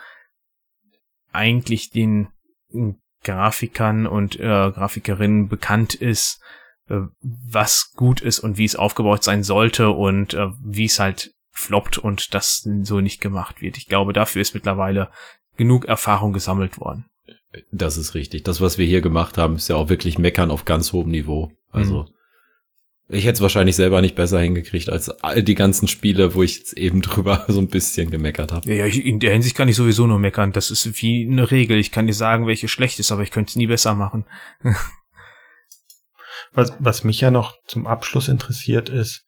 [1.32, 2.28] eigentlich den
[3.24, 6.40] Grafikern und äh, Grafikerinnen bekannt ist,
[6.88, 11.98] was gut ist und wie es aufgebaut sein sollte und äh, wie es halt floppt
[11.98, 13.76] und das so nicht gemacht wird.
[13.76, 15.10] Ich glaube, dafür ist mittlerweile
[15.56, 17.06] genug Erfahrung gesammelt worden.
[17.70, 18.42] Das ist richtig.
[18.44, 21.52] Das, was wir hier gemacht haben, ist ja auch wirklich meckern auf ganz hohem Niveau.
[21.70, 22.06] Also,
[23.08, 26.58] ich hätte es wahrscheinlich selber nicht besser hingekriegt als all die ganzen Spiele, wo ich
[26.58, 28.68] jetzt eben drüber so ein bisschen gemeckert habe.
[28.68, 30.52] Ja, ja, ich- in der Hinsicht kann ich sowieso nur meckern.
[30.52, 31.76] Das ist wie eine Regel.
[31.78, 34.24] Ich kann dir sagen, welche schlecht ist, aber ich könnte es nie besser machen.
[36.52, 39.26] Was, was mich ja noch zum Abschluss interessiert ist,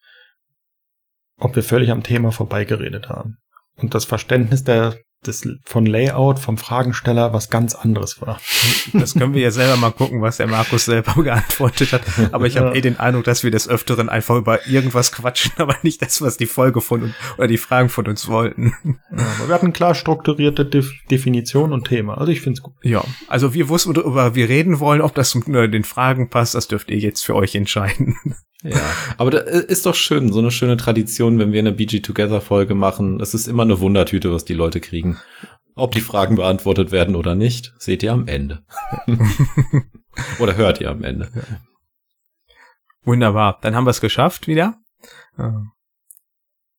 [1.38, 3.38] ob wir völlig am Thema vorbeigeredet haben.
[3.76, 8.40] Und das Verständnis der, des, von Layout, vom Fragensteller was ganz anderes war.
[8.92, 12.02] Das können wir ja selber mal gucken, was der Markus selber geantwortet hat.
[12.32, 12.74] Aber ich habe Ja.
[12.74, 16.36] eh den Eindruck, dass wir des Öfteren einfach über irgendwas quatschen, aber nicht das, was
[16.36, 18.74] die Folge von uns oder die Fragen von uns wollten.
[18.84, 22.18] Ja, aber wir hatten klar strukturierte Def Definition und Thema.
[22.18, 22.74] Also ich finde es gut.
[22.82, 25.00] Ja, also wir wussten, worüber wir reden wollen.
[25.00, 28.16] Ob das mit äh, den Fragen passt, das dürft ihr jetzt für euch entscheiden.
[28.62, 28.76] Ja,
[29.18, 32.74] aber da ist doch schön, so eine schöne Tradition, wenn wir eine BG Together Folge
[32.74, 33.20] machen.
[33.20, 35.13] Es ist immer eine Wundertüte, was die Leute kriegen.
[35.76, 38.64] Ob die Fragen beantwortet werden oder nicht, seht ihr am Ende.
[40.38, 41.30] oder hört ihr am Ende.
[43.04, 43.58] Wunderbar.
[43.60, 44.78] Dann haben wir es geschafft wieder.
[45.36, 45.72] Ähm,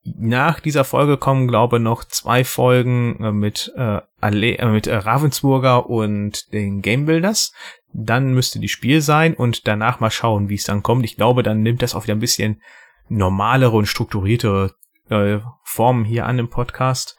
[0.04, 4.88] Nach dieser Folge kommen, glaube ich, noch zwei Folgen äh, mit, äh, Alle äh, mit
[4.88, 7.54] äh, Ravensburger und den Game Builders.
[7.92, 11.04] Dann müsste die Spiel sein und danach mal schauen, wie es dann kommt.
[11.04, 12.62] Ich glaube, dann nimmt das auch wieder ein bisschen
[13.08, 14.74] normalere und strukturiertere
[15.10, 17.18] äh, Formen hier an im Podcast.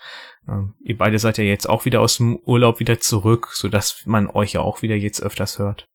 [0.49, 4.28] Ähm, ihr beide seid ja jetzt auch wieder aus dem Urlaub wieder zurück, sodass man
[4.28, 5.88] euch ja auch wieder jetzt öfters hört.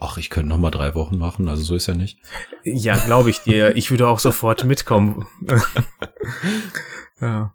[0.00, 2.18] Ach, ich könnte noch mal drei Wochen machen, also so ist ja nicht.
[2.62, 3.74] Ja, glaube ich dir.
[3.76, 5.26] Ich würde auch sofort mitkommen.
[7.20, 7.54] ja.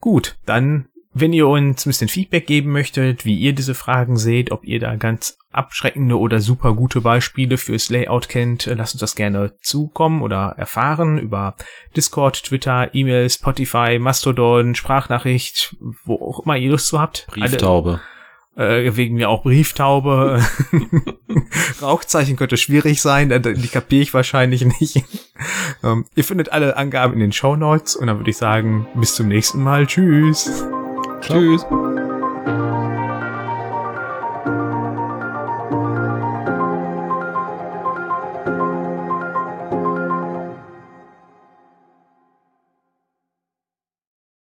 [0.00, 4.50] Gut, dann, wenn ihr uns ein bisschen Feedback geben möchtet, wie ihr diese Fragen seht,
[4.50, 9.00] ob ihr da ganz abschreckende oder super gute Beispiele fürs Layout kennt, äh, lasst uns
[9.00, 11.54] das gerne zukommen oder erfahren über
[11.94, 17.26] Discord, Twitter, E-Mail, Spotify, Mastodon, Sprachnachricht, wo auch immer ihr Lust zu habt.
[17.32, 18.00] Alle- Brieftaube.
[18.56, 20.42] äh, wegen mir auch Brieftaube.
[21.82, 25.04] Rauchzeichen könnte schwierig sein, äh, die kapiere ich wahrscheinlich nicht.
[25.82, 29.14] ähm, ihr findet alle Angaben in den Show Notes und dann würde ich sagen, bis
[29.14, 29.86] zum nächsten Mal.
[29.86, 30.64] Tschüss.
[31.22, 31.38] Ciao.
[31.38, 31.66] Tschüss.